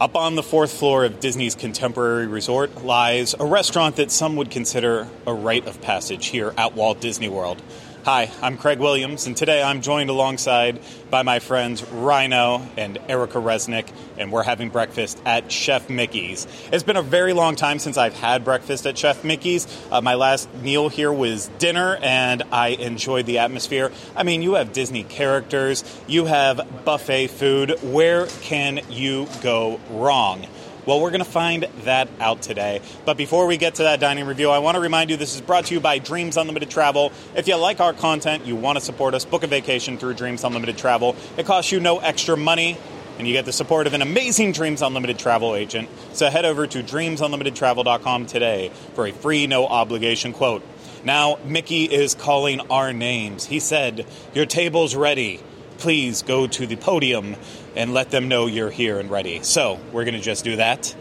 Up 0.00 0.14
on 0.14 0.36
the 0.36 0.44
fourth 0.44 0.72
floor 0.72 1.04
of 1.04 1.18
Disney's 1.18 1.56
Contemporary 1.56 2.28
Resort 2.28 2.84
lies 2.84 3.34
a 3.40 3.44
restaurant 3.44 3.96
that 3.96 4.12
some 4.12 4.36
would 4.36 4.48
consider 4.48 5.08
a 5.26 5.34
rite 5.34 5.66
of 5.66 5.80
passage 5.80 6.26
here 6.26 6.54
at 6.56 6.76
Walt 6.76 7.00
Disney 7.00 7.28
World. 7.28 7.60
Hi, 8.04 8.30
I'm 8.40 8.56
Craig 8.56 8.78
Williams, 8.78 9.26
and 9.26 9.36
today 9.36 9.60
I'm 9.60 9.82
joined 9.82 10.08
alongside 10.08 10.80
by 11.10 11.24
my 11.24 11.40
friends 11.40 11.82
Rhino 11.82 12.62
and 12.76 12.96
Erica 13.08 13.38
Resnick, 13.38 13.88
and 14.16 14.30
we're 14.30 14.44
having 14.44 14.70
breakfast 14.70 15.20
at 15.26 15.50
Chef 15.50 15.90
Mickey's. 15.90 16.46
It's 16.72 16.84
been 16.84 16.96
a 16.96 17.02
very 17.02 17.32
long 17.32 17.56
time 17.56 17.80
since 17.80 17.98
I've 17.98 18.14
had 18.14 18.44
breakfast 18.44 18.86
at 18.86 18.96
Chef 18.96 19.24
Mickey's. 19.24 19.66
Uh, 19.90 20.00
my 20.00 20.14
last 20.14 20.52
meal 20.54 20.88
here 20.88 21.12
was 21.12 21.48
dinner, 21.58 21.98
and 22.00 22.44
I 22.52 22.68
enjoyed 22.68 23.26
the 23.26 23.38
atmosphere. 23.38 23.90
I 24.16 24.22
mean, 24.22 24.42
you 24.42 24.54
have 24.54 24.72
Disney 24.72 25.02
characters, 25.02 25.82
you 26.06 26.26
have 26.26 26.84
buffet 26.84 27.26
food. 27.26 27.82
Where 27.82 28.26
can 28.26 28.80
you 28.88 29.26
go 29.42 29.80
wrong? 29.90 30.46
Well, 30.88 31.02
we're 31.02 31.10
going 31.10 31.22
to 31.22 31.30
find 31.30 31.64
that 31.84 32.08
out 32.18 32.40
today. 32.40 32.80
But 33.04 33.18
before 33.18 33.46
we 33.46 33.58
get 33.58 33.74
to 33.74 33.82
that 33.82 34.00
dining 34.00 34.24
review, 34.24 34.48
I 34.48 34.60
want 34.60 34.76
to 34.76 34.80
remind 34.80 35.10
you 35.10 35.18
this 35.18 35.34
is 35.34 35.42
brought 35.42 35.66
to 35.66 35.74
you 35.74 35.80
by 35.80 35.98
Dreams 35.98 36.38
Unlimited 36.38 36.70
Travel. 36.70 37.12
If 37.36 37.46
you 37.46 37.56
like 37.56 37.78
our 37.78 37.92
content, 37.92 38.46
you 38.46 38.56
want 38.56 38.78
to 38.78 38.80
support 38.82 39.12
us, 39.12 39.26
book 39.26 39.42
a 39.42 39.46
vacation 39.46 39.98
through 39.98 40.14
Dreams 40.14 40.44
Unlimited 40.44 40.78
Travel. 40.78 41.14
It 41.36 41.44
costs 41.44 41.72
you 41.72 41.78
no 41.78 41.98
extra 41.98 42.38
money 42.38 42.78
and 43.18 43.28
you 43.28 43.34
get 43.34 43.44
the 43.44 43.52
support 43.52 43.86
of 43.86 43.92
an 43.92 44.00
amazing 44.00 44.52
Dreams 44.52 44.80
Unlimited 44.80 45.18
travel 45.18 45.54
agent. 45.54 45.90
So 46.14 46.30
head 46.30 46.46
over 46.46 46.66
to 46.66 46.82
dreamsunlimitedtravel.com 46.82 48.24
today 48.24 48.70
for 48.94 49.06
a 49.06 49.12
free, 49.12 49.46
no 49.46 49.66
obligation 49.66 50.32
quote. 50.32 50.62
Now, 51.04 51.38
Mickey 51.44 51.84
is 51.84 52.14
calling 52.14 52.60
our 52.70 52.94
names. 52.94 53.44
He 53.44 53.60
said, 53.60 54.06
Your 54.32 54.46
table's 54.46 54.96
ready. 54.96 55.40
Please 55.78 56.22
go 56.22 56.46
to 56.46 56.66
the 56.66 56.76
podium 56.76 57.36
and 57.74 57.94
let 57.94 58.10
them 58.10 58.28
know 58.28 58.46
you're 58.46 58.70
here 58.70 58.98
and 58.98 59.10
ready. 59.10 59.42
So, 59.42 59.78
we're 59.92 60.04
going 60.04 60.14
to 60.14 60.20
just 60.20 60.44
do 60.44 60.56
that. 60.56 60.94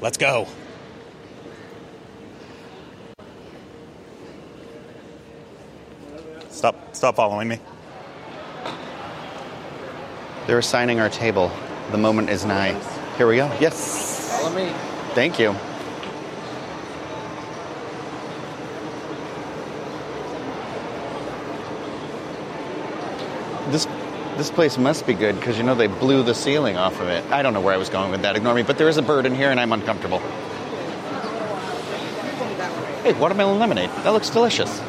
Let's 0.00 0.18
go. 0.18 0.46
Stop 6.50 6.94
stop 6.94 7.16
following 7.16 7.48
me. 7.48 7.60
They're 10.46 10.58
assigning 10.58 11.00
our 11.00 11.08
table. 11.08 11.50
The 11.90 11.98
moment 11.98 12.30
is 12.30 12.44
nigh. 12.44 12.72
Here 13.16 13.26
we 13.26 13.36
go. 13.36 13.46
Yes. 13.60 14.30
Follow 14.30 14.54
me. 14.54 14.72
Thank 15.14 15.38
you. 15.38 15.54
This 24.36 24.50
place 24.50 24.76
must 24.78 25.06
be 25.06 25.14
good 25.14 25.36
because 25.36 25.56
you 25.56 25.62
know 25.62 25.76
they 25.76 25.86
blew 25.86 26.24
the 26.24 26.34
ceiling 26.34 26.76
off 26.76 27.00
of 27.00 27.08
it. 27.08 27.24
I 27.30 27.42
don't 27.42 27.54
know 27.54 27.60
where 27.60 27.72
I 27.72 27.76
was 27.76 27.88
going 27.88 28.10
with 28.10 28.22
that. 28.22 28.34
Ignore 28.34 28.54
me. 28.54 28.62
But 28.62 28.78
there 28.78 28.88
is 28.88 28.96
a 28.96 29.02
bird 29.02 29.26
in 29.26 29.34
here, 29.34 29.50
and 29.50 29.60
I'm 29.60 29.72
uncomfortable. 29.72 30.18
Hey, 33.02 33.12
watermelon 33.12 33.60
lemonade. 33.60 33.90
That 34.02 34.10
looks 34.10 34.30
delicious. 34.30 34.80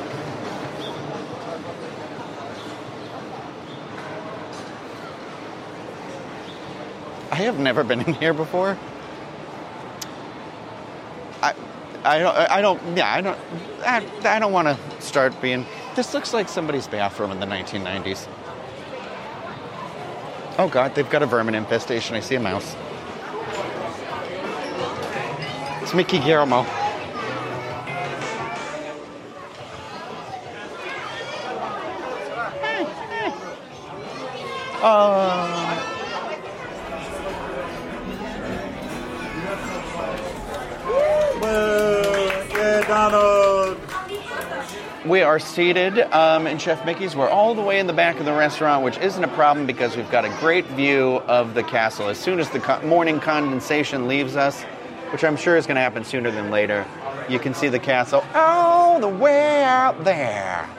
I 7.31 7.39
have 7.39 7.59
never 7.59 7.83
been 7.83 8.01
in 8.01 8.13
here 8.15 8.33
before. 8.33 8.77
I, 11.43 11.53
I 12.03 12.19
don't, 12.19 12.35
I 12.35 12.61
don't, 12.61 12.97
yeah, 12.97 13.13
I 13.13 13.21
don't, 13.21 13.39
I, 13.81 14.07
I 14.23 14.39
don't 14.39 14.53
want 14.53 14.69
to 14.69 15.01
start 15.01 15.39
being. 15.41 15.65
This 15.95 16.13
looks 16.13 16.33
like 16.33 16.49
somebody's 16.49 16.87
bathroom 16.87 17.31
in 17.31 17.39
the 17.39 17.45
1990s. 17.45 18.27
Oh 20.57 20.69
God, 20.69 20.95
they've 20.95 21.09
got 21.09 21.21
a 21.21 21.25
vermin 21.25 21.53
infestation. 21.53 22.15
I 22.15 22.21
see 22.21 22.35
a 22.35 22.39
mouse. 22.39 22.75
It's 25.81 25.93
Mickey 25.93 26.19
Guillermo. 26.19 26.65
Uh, 34.81 35.34
We 45.15 45.21
are 45.21 45.39
seated 45.39 45.97
um, 46.13 46.45
in 46.45 46.57
Chef 46.57 46.85
Mickey's. 46.85 47.15
We're 47.15 47.29
all 47.29 47.55
the 47.55 47.61
way 47.61 47.79
in 47.79 47.87
the 47.87 47.93
back 47.93 48.19
of 48.19 48.25
the 48.25 48.33
restaurant, 48.33 48.83
which 48.83 48.97
isn't 48.97 49.23
a 49.23 49.29
problem 49.29 49.65
because 49.65 49.95
we've 49.95 50.11
got 50.11 50.25
a 50.25 50.29
great 50.41 50.65
view 50.65 51.21
of 51.25 51.53
the 51.53 51.63
castle. 51.63 52.09
As 52.09 52.19
soon 52.19 52.37
as 52.37 52.49
the 52.49 52.59
co- 52.59 52.81
morning 52.81 53.21
condensation 53.21 54.09
leaves 54.09 54.35
us, 54.35 54.61
which 55.13 55.23
I'm 55.23 55.37
sure 55.37 55.55
is 55.55 55.67
going 55.67 55.75
to 55.75 55.81
happen 55.81 56.03
sooner 56.03 56.31
than 56.31 56.51
later, 56.51 56.85
you 57.29 57.39
can 57.39 57.53
see 57.53 57.69
the 57.69 57.79
castle 57.79 58.25
all 58.33 58.99
the 58.99 59.07
way 59.07 59.63
out 59.63 60.03
there. 60.03 60.69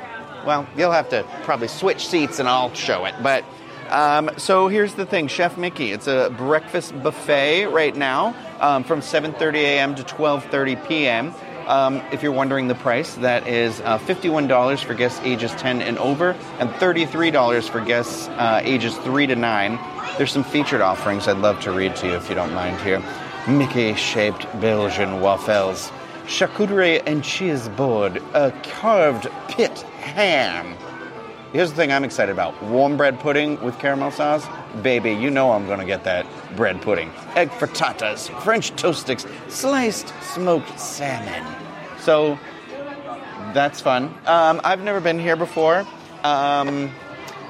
Well, 0.44 0.68
you'll 0.76 0.92
have 0.92 1.08
to 1.08 1.22
probably 1.44 1.68
switch 1.68 2.06
seats 2.06 2.38
and 2.38 2.46
I'll 2.46 2.74
show 2.74 3.06
it. 3.06 3.14
But 3.22 3.42
um, 3.88 4.28
so 4.36 4.68
here's 4.68 4.92
the 4.92 5.06
thing, 5.06 5.28
Chef 5.28 5.56
Mickey. 5.56 5.92
It's 5.92 6.08
a 6.08 6.30
breakfast 6.36 6.92
buffet 7.02 7.68
right 7.68 7.96
now 7.96 8.36
um, 8.60 8.84
from 8.84 9.00
7:30 9.00 9.54
a.m. 9.54 9.94
to 9.94 10.02
12:30 10.02 10.86
p.m. 10.86 11.32
Um, 11.66 12.00
if 12.12 12.22
you're 12.22 12.32
wondering 12.32 12.68
the 12.68 12.76
price, 12.76 13.16
that 13.16 13.48
is 13.48 13.80
uh, 13.80 13.98
$51 13.98 14.84
for 14.84 14.94
guests 14.94 15.20
ages 15.24 15.50
10 15.52 15.82
and 15.82 15.98
over, 15.98 16.30
and 16.60 16.70
$33 16.70 17.68
for 17.68 17.80
guests 17.80 18.28
uh, 18.28 18.60
ages 18.62 18.96
3 18.98 19.26
to 19.26 19.34
9. 19.34 19.78
There's 20.16 20.30
some 20.30 20.44
featured 20.44 20.80
offerings 20.80 21.26
I'd 21.26 21.38
love 21.38 21.60
to 21.62 21.72
read 21.72 21.96
to 21.96 22.06
you 22.06 22.14
if 22.14 22.28
you 22.28 22.36
don't 22.36 22.54
mind 22.54 22.80
here. 22.82 23.02
Mickey 23.48 23.94
shaped 23.94 24.44
Belgian 24.60 25.20
waffles, 25.20 25.90
charcuterie 26.26 27.02
and 27.04 27.24
cheese 27.24 27.68
board, 27.70 28.22
a 28.32 28.52
carved 28.62 29.28
pit 29.48 29.80
ham. 30.00 30.76
Here's 31.52 31.70
the 31.70 31.76
thing 31.76 31.90
I'm 31.90 32.04
excited 32.04 32.32
about 32.32 32.60
warm 32.62 32.96
bread 32.96 33.18
pudding 33.18 33.60
with 33.60 33.78
caramel 33.78 34.12
sauce. 34.12 34.46
Baby, 34.82 35.12
you 35.12 35.30
know 35.30 35.52
I'm 35.52 35.66
going 35.66 35.80
to 35.80 35.84
get 35.84 36.04
that 36.04 36.26
bread 36.56 36.82
pudding. 36.82 37.10
Egg 37.34 37.50
frittatas, 37.50 38.28
French 38.42 38.70
toast 38.70 39.02
sticks, 39.02 39.26
sliced 39.48 40.12
smoked 40.22 40.78
salmon. 40.80 41.44
So 42.00 42.38
that's 43.52 43.80
fun. 43.80 44.14
Um, 44.26 44.60
I've 44.64 44.82
never 44.82 45.00
been 45.00 45.18
here 45.18 45.36
before. 45.36 45.86
Um, 46.24 46.90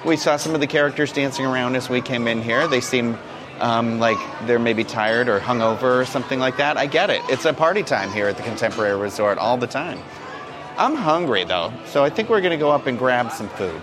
we 0.04 0.16
saw 0.16 0.36
some 0.36 0.54
of 0.54 0.60
the 0.60 0.66
characters 0.66 1.12
dancing 1.12 1.46
around 1.46 1.76
as 1.76 1.88
we 1.88 2.00
came 2.00 2.28
in 2.28 2.42
here. 2.42 2.68
They 2.68 2.80
seem 2.80 3.16
um, 3.60 3.98
like 3.98 4.18
they're 4.46 4.58
maybe 4.58 4.84
tired 4.84 5.28
or 5.28 5.40
hungover 5.40 6.00
or 6.00 6.04
something 6.04 6.38
like 6.38 6.58
that. 6.58 6.76
I 6.76 6.86
get 6.86 7.10
it. 7.10 7.22
It's 7.28 7.44
a 7.44 7.52
party 7.52 7.82
time 7.82 8.12
here 8.12 8.28
at 8.28 8.36
the 8.36 8.42
Contemporary 8.42 8.96
Resort 8.96 9.38
all 9.38 9.56
the 9.56 9.66
time. 9.66 10.00
I'm 10.76 10.94
hungry 10.94 11.44
though, 11.44 11.72
so 11.86 12.04
I 12.04 12.10
think 12.10 12.28
we're 12.28 12.42
going 12.42 12.50
to 12.50 12.58
go 12.58 12.70
up 12.70 12.86
and 12.86 12.98
grab 12.98 13.32
some 13.32 13.48
food. 13.50 13.80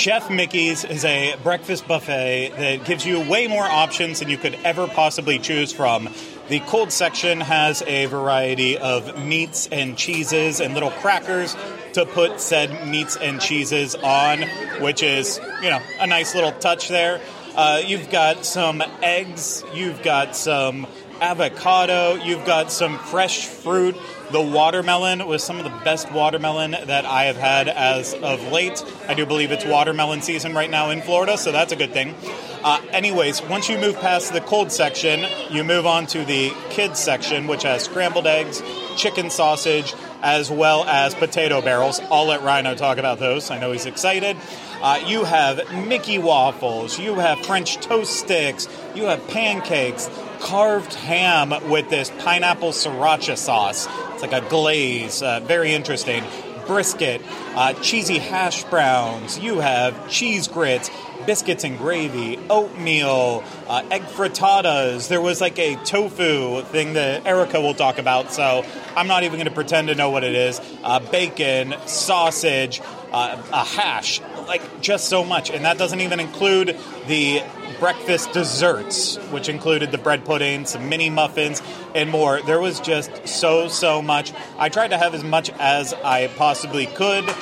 Chef 0.00 0.30
Mickey's 0.30 0.82
is 0.82 1.04
a 1.04 1.36
breakfast 1.42 1.86
buffet 1.86 2.54
that 2.56 2.86
gives 2.86 3.04
you 3.04 3.20
way 3.28 3.46
more 3.48 3.64
options 3.64 4.20
than 4.20 4.30
you 4.30 4.38
could 4.38 4.54
ever 4.64 4.86
possibly 4.86 5.38
choose 5.38 5.74
from. 5.74 6.08
The 6.48 6.60
cold 6.60 6.90
section 6.90 7.38
has 7.38 7.82
a 7.82 8.06
variety 8.06 8.78
of 8.78 9.22
meats 9.22 9.68
and 9.70 9.98
cheeses 9.98 10.58
and 10.58 10.72
little 10.72 10.90
crackers 10.90 11.54
to 11.92 12.06
put 12.06 12.40
said 12.40 12.88
meats 12.88 13.18
and 13.18 13.42
cheeses 13.42 13.94
on, 13.94 14.40
which 14.80 15.02
is, 15.02 15.38
you 15.62 15.68
know, 15.68 15.80
a 15.98 16.06
nice 16.06 16.34
little 16.34 16.52
touch 16.52 16.88
there. 16.88 17.20
Uh, 17.54 17.82
you've 17.84 18.08
got 18.08 18.46
some 18.46 18.82
eggs, 19.02 19.62
you've 19.74 20.02
got 20.02 20.34
some 20.34 20.86
avocado, 21.20 22.14
you've 22.14 22.44
got 22.46 22.72
some 22.72 22.98
fresh 22.98 23.46
fruit. 23.46 23.96
The 24.32 24.40
watermelon 24.40 25.26
was 25.26 25.42
some 25.42 25.58
of 25.58 25.64
the 25.64 25.84
best 25.84 26.10
watermelon 26.12 26.70
that 26.70 27.04
I 27.04 27.24
have 27.24 27.36
had 27.36 27.68
as 27.68 28.14
of 28.14 28.52
late. 28.52 28.84
I 29.08 29.14
do 29.14 29.26
believe 29.26 29.50
it's 29.50 29.64
watermelon 29.64 30.22
season 30.22 30.54
right 30.54 30.70
now 30.70 30.90
in 30.90 31.02
Florida, 31.02 31.36
so 31.36 31.52
that's 31.52 31.72
a 31.72 31.76
good 31.76 31.92
thing. 31.92 32.14
Uh, 32.62 32.80
anyways, 32.90 33.42
once 33.42 33.68
you 33.68 33.78
move 33.78 33.98
past 34.00 34.32
the 34.32 34.40
cold 34.40 34.70
section, 34.70 35.24
you 35.50 35.64
move 35.64 35.86
on 35.86 36.06
to 36.06 36.24
the 36.24 36.52
kids 36.68 37.00
section, 37.00 37.46
which 37.46 37.62
has 37.62 37.84
scrambled 37.84 38.26
eggs, 38.26 38.62
chicken 38.96 39.30
sausage, 39.30 39.94
as 40.22 40.50
well 40.50 40.84
as 40.84 41.14
potato 41.14 41.60
barrels. 41.60 42.00
I'll 42.10 42.26
let 42.26 42.42
Rhino 42.42 42.74
talk 42.74 42.98
about 42.98 43.18
those. 43.18 43.50
I 43.50 43.58
know 43.58 43.72
he's 43.72 43.86
excited. 43.86 44.36
Uh, 44.82 45.02
you 45.06 45.24
have 45.24 45.60
Mickey 45.86 46.18
waffles, 46.18 46.98
you 46.98 47.14
have 47.14 47.38
French 47.44 47.76
toast 47.76 48.18
sticks, 48.18 48.68
you 48.94 49.04
have 49.04 49.26
pancakes, 49.28 50.08
carved 50.40 50.94
ham 50.94 51.52
with 51.70 51.88
this 51.90 52.10
pineapple 52.18 52.70
sriracha 52.70 53.36
sauce. 53.36 53.86
It's 54.14 54.22
like 54.22 54.32
a 54.32 54.40
glaze, 54.48 55.22
uh, 55.22 55.40
very 55.40 55.72
interesting. 55.72 56.24
brisket, 56.70 57.20
uh, 57.56 57.72
cheesy 57.82 58.18
hash 58.18 58.62
browns, 58.64 59.40
you 59.40 59.58
have 59.58 60.08
cheese 60.08 60.46
grits, 60.46 60.88
biscuits 61.26 61.64
and 61.64 61.76
gravy, 61.76 62.38
oatmeal, 62.48 63.42
uh, 63.66 63.82
egg 63.90 64.02
frittatas. 64.02 65.08
There 65.08 65.20
was 65.20 65.40
like 65.40 65.58
a 65.58 65.74
tofu 65.84 66.62
thing 66.62 66.92
that 66.92 67.26
Erica 67.26 67.60
will 67.60 67.74
talk 67.74 67.98
about, 67.98 68.32
so 68.32 68.64
I'm 68.96 69.08
not 69.08 69.24
even 69.24 69.38
going 69.38 69.48
to 69.48 69.54
pretend 69.54 69.88
to 69.88 69.96
know 69.96 70.10
what 70.10 70.22
it 70.22 70.36
is. 70.36 70.60
Uh, 70.84 71.00
bacon, 71.00 71.74
sausage, 71.86 72.80
uh, 73.12 73.42
a 73.52 73.64
hash, 73.64 74.20
like 74.46 74.80
just 74.80 75.08
so 75.08 75.24
much. 75.24 75.50
And 75.50 75.64
that 75.64 75.76
doesn't 75.76 76.00
even 76.00 76.20
include 76.20 76.78
the 77.08 77.42
breakfast 77.80 78.32
desserts, 78.32 79.16
which 79.30 79.48
included 79.48 79.90
the 79.90 79.98
bread 79.98 80.24
pudding, 80.24 80.66
some 80.66 80.88
mini 80.88 81.10
muffins, 81.10 81.60
and 81.94 82.10
more. 82.10 82.40
There 82.42 82.60
was 82.60 82.78
just 82.78 83.26
so, 83.26 83.66
so 83.68 84.00
much. 84.02 84.32
I 84.58 84.68
tried 84.68 84.88
to 84.88 84.98
have 84.98 85.14
as 85.14 85.24
much 85.24 85.50
as 85.58 85.94
I 85.94 86.28
possibly 86.36 86.86
could. 86.86 87.24
Uh, 87.28 87.34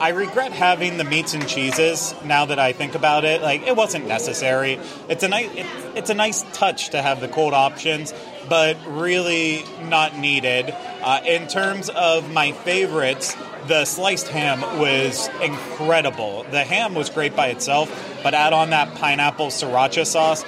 I 0.00 0.10
regret 0.10 0.52
having 0.52 0.98
the 0.98 1.04
meats 1.04 1.34
and 1.34 1.48
cheeses 1.48 2.14
now 2.24 2.44
that 2.46 2.58
I 2.58 2.72
think 2.72 2.94
about 2.94 3.24
it. 3.24 3.42
Like, 3.42 3.62
it 3.62 3.74
wasn't 3.74 4.06
necessary. 4.06 4.78
It's 5.08 5.22
a 5.24 5.28
nice, 5.28 5.50
it, 5.52 5.66
it's 5.96 6.10
a 6.10 6.14
nice 6.14 6.44
touch 6.52 6.90
to 6.90 7.02
have 7.02 7.20
the 7.20 7.28
cold 7.28 7.54
options, 7.54 8.12
but 8.48 8.76
really 8.86 9.64
not 9.84 10.18
needed. 10.18 10.74
Uh, 11.02 11.20
in 11.26 11.46
terms 11.48 11.88
of 11.88 12.32
my 12.32 12.52
favorites, 12.52 13.36
the 13.66 13.84
sliced 13.84 14.28
ham 14.28 14.60
was 14.78 15.28
incredible. 15.42 16.44
The 16.50 16.64
ham 16.64 16.94
was 16.94 17.10
great 17.10 17.34
by 17.34 17.48
itself, 17.48 17.90
but 18.22 18.34
add 18.34 18.52
on 18.52 18.70
that 18.70 18.94
pineapple 18.96 19.48
sriracha 19.48 20.06
sauce, 20.06 20.44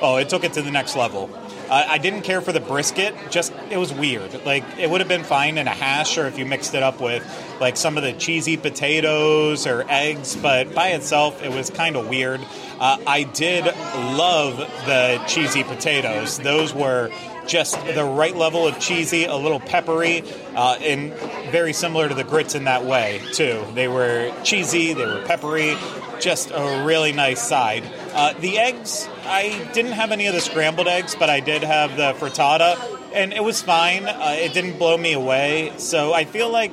oh, 0.00 0.16
it 0.16 0.28
took 0.28 0.44
it 0.44 0.52
to 0.54 0.62
the 0.62 0.70
next 0.70 0.96
level. 0.96 1.30
Uh, 1.70 1.84
I 1.86 1.98
didn't 1.98 2.22
care 2.22 2.40
for 2.40 2.50
the 2.50 2.58
brisket, 2.58 3.14
just 3.30 3.52
it 3.70 3.76
was 3.76 3.92
weird. 3.92 4.44
Like 4.44 4.64
it 4.76 4.90
would 4.90 5.00
have 5.00 5.06
been 5.06 5.22
fine 5.22 5.56
in 5.56 5.68
a 5.68 5.70
hash 5.70 6.18
or 6.18 6.26
if 6.26 6.36
you 6.36 6.44
mixed 6.44 6.74
it 6.74 6.82
up 6.82 7.00
with 7.00 7.24
like 7.60 7.76
some 7.76 7.96
of 7.96 8.02
the 8.02 8.12
cheesy 8.12 8.56
potatoes 8.56 9.68
or 9.68 9.84
eggs, 9.88 10.34
but 10.34 10.74
by 10.74 10.88
itself 10.88 11.40
it 11.44 11.52
was 11.52 11.70
kind 11.70 11.94
of 11.94 12.08
weird. 12.08 12.40
Uh, 12.80 12.96
I 13.06 13.22
did 13.22 13.66
love 13.66 14.56
the 14.86 15.22
cheesy 15.28 15.62
potatoes. 15.62 16.38
Those 16.38 16.74
were 16.74 17.12
just 17.46 17.74
the 17.86 18.04
right 18.04 18.36
level 18.36 18.66
of 18.66 18.78
cheesy, 18.78 19.24
a 19.24 19.36
little 19.36 19.60
peppery, 19.60 20.22
uh, 20.54 20.76
and 20.80 21.12
very 21.50 21.72
similar 21.72 22.08
to 22.08 22.14
the 22.14 22.24
grits 22.24 22.54
in 22.54 22.64
that 22.64 22.84
way, 22.84 23.20
too. 23.32 23.64
They 23.74 23.88
were 23.88 24.32
cheesy, 24.44 24.92
they 24.92 25.04
were 25.04 25.22
peppery, 25.24 25.76
just 26.20 26.50
a 26.52 26.84
really 26.84 27.12
nice 27.12 27.40
side. 27.40 27.84
Uh, 28.12 28.34
the 28.34 28.58
eggs, 28.58 29.08
I 29.24 29.68
didn't 29.72 29.92
have 29.92 30.12
any 30.12 30.26
of 30.26 30.34
the 30.34 30.40
scrambled 30.40 30.88
eggs, 30.88 31.16
but 31.18 31.30
I 31.30 31.40
did 31.40 31.62
have 31.62 31.96
the 31.96 32.12
frittata, 32.12 32.78
and 33.14 33.32
it 33.32 33.42
was 33.42 33.62
fine. 33.62 34.06
Uh, 34.06 34.36
it 34.38 34.52
didn't 34.52 34.78
blow 34.78 34.96
me 34.96 35.12
away. 35.12 35.72
So 35.78 36.12
I 36.12 36.24
feel 36.24 36.50
like 36.50 36.72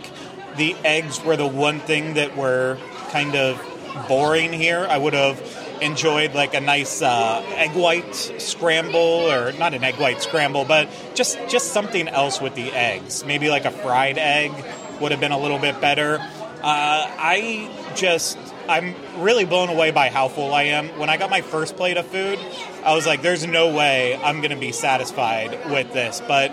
the 0.58 0.75
eggs 0.84 1.24
were 1.24 1.38
the 1.38 1.48
one 1.48 1.80
thing 1.80 2.16
that 2.16 2.36
were 2.36 2.78
kind 3.10 3.36
of 3.36 3.64
boring 4.08 4.54
here. 4.54 4.86
I 4.90 4.98
would 4.98 5.14
have 5.14 5.40
enjoyed 5.82 6.34
like 6.34 6.54
a 6.54 6.60
nice 6.60 7.02
uh, 7.02 7.44
egg 7.56 7.76
white 7.76 8.16
scramble, 8.16 9.32
or 9.32 9.52
not 9.54 9.74
an 9.74 9.84
egg 9.84 9.96
white 9.96 10.22
scramble, 10.22 10.66
but 10.66 10.90
just 11.16 11.38
just 11.48 11.74
something 11.74 12.08
else 12.08 12.42
with 12.42 12.56
the 12.56 12.72
eggs. 12.72 13.26
Maybe 13.26 13.50
like 13.50 13.66
a 13.66 13.72
fried 13.72 14.18
egg 14.18 14.52
would 15.00 15.12
have 15.12 15.20
been 15.20 15.32
a 15.32 15.40
little 15.40 15.60
bit 15.60 15.80
better. 15.80 16.20
Uh, 16.20 16.62
I 16.64 17.70
just 17.96 18.38
I'm 18.68 18.96
really 19.18 19.46
blown 19.46 19.70
away 19.70 19.92
by 19.92 20.10
how 20.10 20.28
full 20.28 20.54
I 20.54 20.64
am. 20.64 20.90
When 21.00 21.10
I 21.10 21.18
got 21.18 21.30
my 21.30 21.42
first 21.42 21.78
plate 21.78 21.98
of 21.98 22.06
food, 22.08 22.40
I 22.84 22.94
was 22.96 23.06
like, 23.06 23.22
"There's 23.22 23.46
no 23.46 23.74
way 23.74 24.16
I'm 24.16 24.42
to 24.42 24.56
be 24.56 24.72
satisfied 24.72 25.70
with 25.72 25.94
this," 25.94 26.22
but 26.28 26.52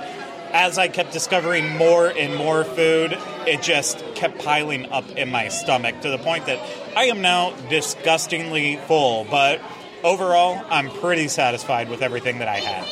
as 0.54 0.78
I 0.78 0.86
kept 0.86 1.12
discovering 1.12 1.76
more 1.76 2.06
and 2.06 2.36
more 2.36 2.62
food, 2.62 3.18
it 3.44 3.60
just 3.60 4.04
kept 4.14 4.38
piling 4.38 4.90
up 4.92 5.10
in 5.10 5.28
my 5.28 5.48
stomach 5.48 6.00
to 6.02 6.10
the 6.10 6.18
point 6.18 6.46
that 6.46 6.60
I 6.96 7.06
am 7.06 7.20
now 7.20 7.50
disgustingly 7.68 8.76
full. 8.86 9.26
But 9.28 9.60
overall, 10.04 10.64
I'm 10.70 10.90
pretty 10.90 11.26
satisfied 11.26 11.90
with 11.90 12.02
everything 12.02 12.38
that 12.38 12.46
I 12.46 12.58
had. 12.58 12.86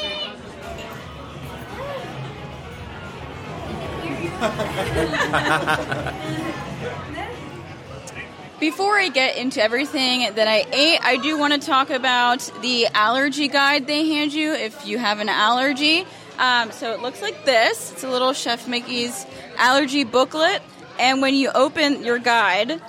Before 8.59 8.99
I 8.99 9.09
get 9.09 9.37
into 9.37 9.63
everything 9.63 10.35
that 10.35 10.49
I 10.49 10.65
ate, 10.73 10.99
I 11.01 11.17
do 11.17 11.39
want 11.39 11.53
to 11.53 11.61
talk 11.61 11.91
about 11.91 12.39
the 12.61 12.89
allergy 12.93 13.47
guide 13.47 13.87
they 13.87 14.07
hand 14.07 14.33
you 14.33 14.53
if 14.53 14.85
you 14.85 14.99
have 14.99 15.21
an 15.21 15.29
allergy. 15.29 16.07
Um, 16.39 16.73
so 16.73 16.93
it 16.93 17.01
looks 17.01 17.23
like 17.23 17.45
this. 17.45 17.93
It's 17.93 18.05
a 18.05 18.11
little 18.11 18.33
Chef 18.33 18.67
Mickey's 18.67 19.27
allergy 19.57 20.05
booklet. 20.05 20.63
And 20.99 21.23
when 21.23 21.35
you 21.35 21.51
open 21.55 22.05
your 22.05 22.19
guide, 22.19 22.81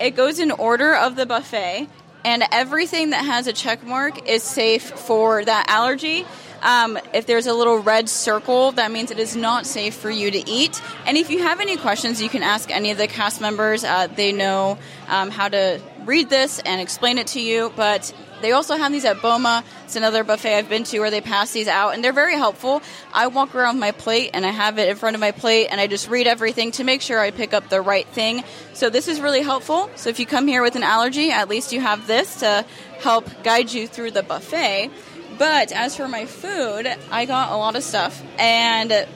it 0.00 0.12
goes 0.12 0.38
in 0.38 0.50
order 0.50 0.94
of 0.94 1.16
the 1.16 1.26
buffet, 1.26 1.88
and 2.24 2.44
everything 2.52 3.10
that 3.10 3.24
has 3.24 3.46
a 3.46 3.52
check 3.52 3.84
mark 3.84 4.28
is 4.28 4.42
safe 4.42 4.82
for 4.82 5.44
that 5.44 5.66
allergy. 5.68 6.26
Um, 6.62 6.98
if 7.14 7.26
there's 7.26 7.46
a 7.46 7.54
little 7.54 7.78
red 7.78 8.08
circle, 8.08 8.72
that 8.72 8.90
means 8.90 9.10
it 9.10 9.18
is 9.18 9.36
not 9.36 9.64
safe 9.64 9.94
for 9.94 10.10
you 10.10 10.30
to 10.30 10.50
eat. 10.50 10.82
And 11.06 11.16
if 11.16 11.30
you 11.30 11.42
have 11.42 11.60
any 11.60 11.76
questions, 11.76 12.20
you 12.20 12.28
can 12.28 12.42
ask 12.42 12.70
any 12.70 12.90
of 12.90 12.98
the 12.98 13.06
cast 13.06 13.40
members. 13.40 13.84
Uh, 13.84 14.08
they 14.08 14.32
know 14.32 14.78
um, 15.08 15.30
how 15.30 15.48
to 15.48 15.80
read 16.04 16.28
this 16.28 16.58
and 16.58 16.80
explain 16.80 17.18
it 17.18 17.28
to 17.28 17.40
you. 17.40 17.72
But 17.76 18.12
they 18.40 18.52
also 18.52 18.76
have 18.76 18.92
these 18.92 19.04
at 19.04 19.20
Boma. 19.20 19.64
It's 19.84 19.96
another 19.96 20.24
buffet 20.24 20.56
I've 20.56 20.68
been 20.68 20.84
to 20.84 21.00
where 21.00 21.10
they 21.10 21.20
pass 21.20 21.52
these 21.52 21.68
out, 21.68 21.94
and 21.94 22.04
they're 22.04 22.12
very 22.12 22.36
helpful. 22.36 22.82
I 23.12 23.26
walk 23.28 23.54
around 23.54 23.76
with 23.76 23.80
my 23.80 23.92
plate 23.92 24.30
and 24.34 24.44
I 24.46 24.50
have 24.50 24.78
it 24.78 24.88
in 24.88 24.96
front 24.96 25.16
of 25.16 25.20
my 25.20 25.32
plate, 25.32 25.68
and 25.68 25.80
I 25.80 25.86
just 25.86 26.08
read 26.08 26.26
everything 26.26 26.70
to 26.72 26.84
make 26.84 27.02
sure 27.02 27.18
I 27.18 27.30
pick 27.30 27.52
up 27.52 27.68
the 27.68 27.80
right 27.80 28.06
thing. 28.06 28.44
So 28.74 28.90
this 28.90 29.08
is 29.08 29.20
really 29.20 29.42
helpful. 29.42 29.90
So 29.96 30.10
if 30.10 30.20
you 30.20 30.26
come 30.26 30.46
here 30.46 30.62
with 30.62 30.76
an 30.76 30.82
allergy, 30.82 31.30
at 31.30 31.48
least 31.48 31.72
you 31.72 31.80
have 31.80 32.06
this 32.06 32.40
to 32.40 32.64
help 33.00 33.26
guide 33.42 33.72
you 33.72 33.86
through 33.86 34.12
the 34.12 34.22
buffet. 34.22 34.90
But 35.38 35.72
as 35.72 35.96
for 35.96 36.08
my 36.08 36.26
food, 36.26 36.92
I 37.10 37.24
got 37.24 37.52
a 37.52 37.56
lot 37.56 37.76
of 37.76 37.84
stuff, 37.84 38.22
and 38.38 39.06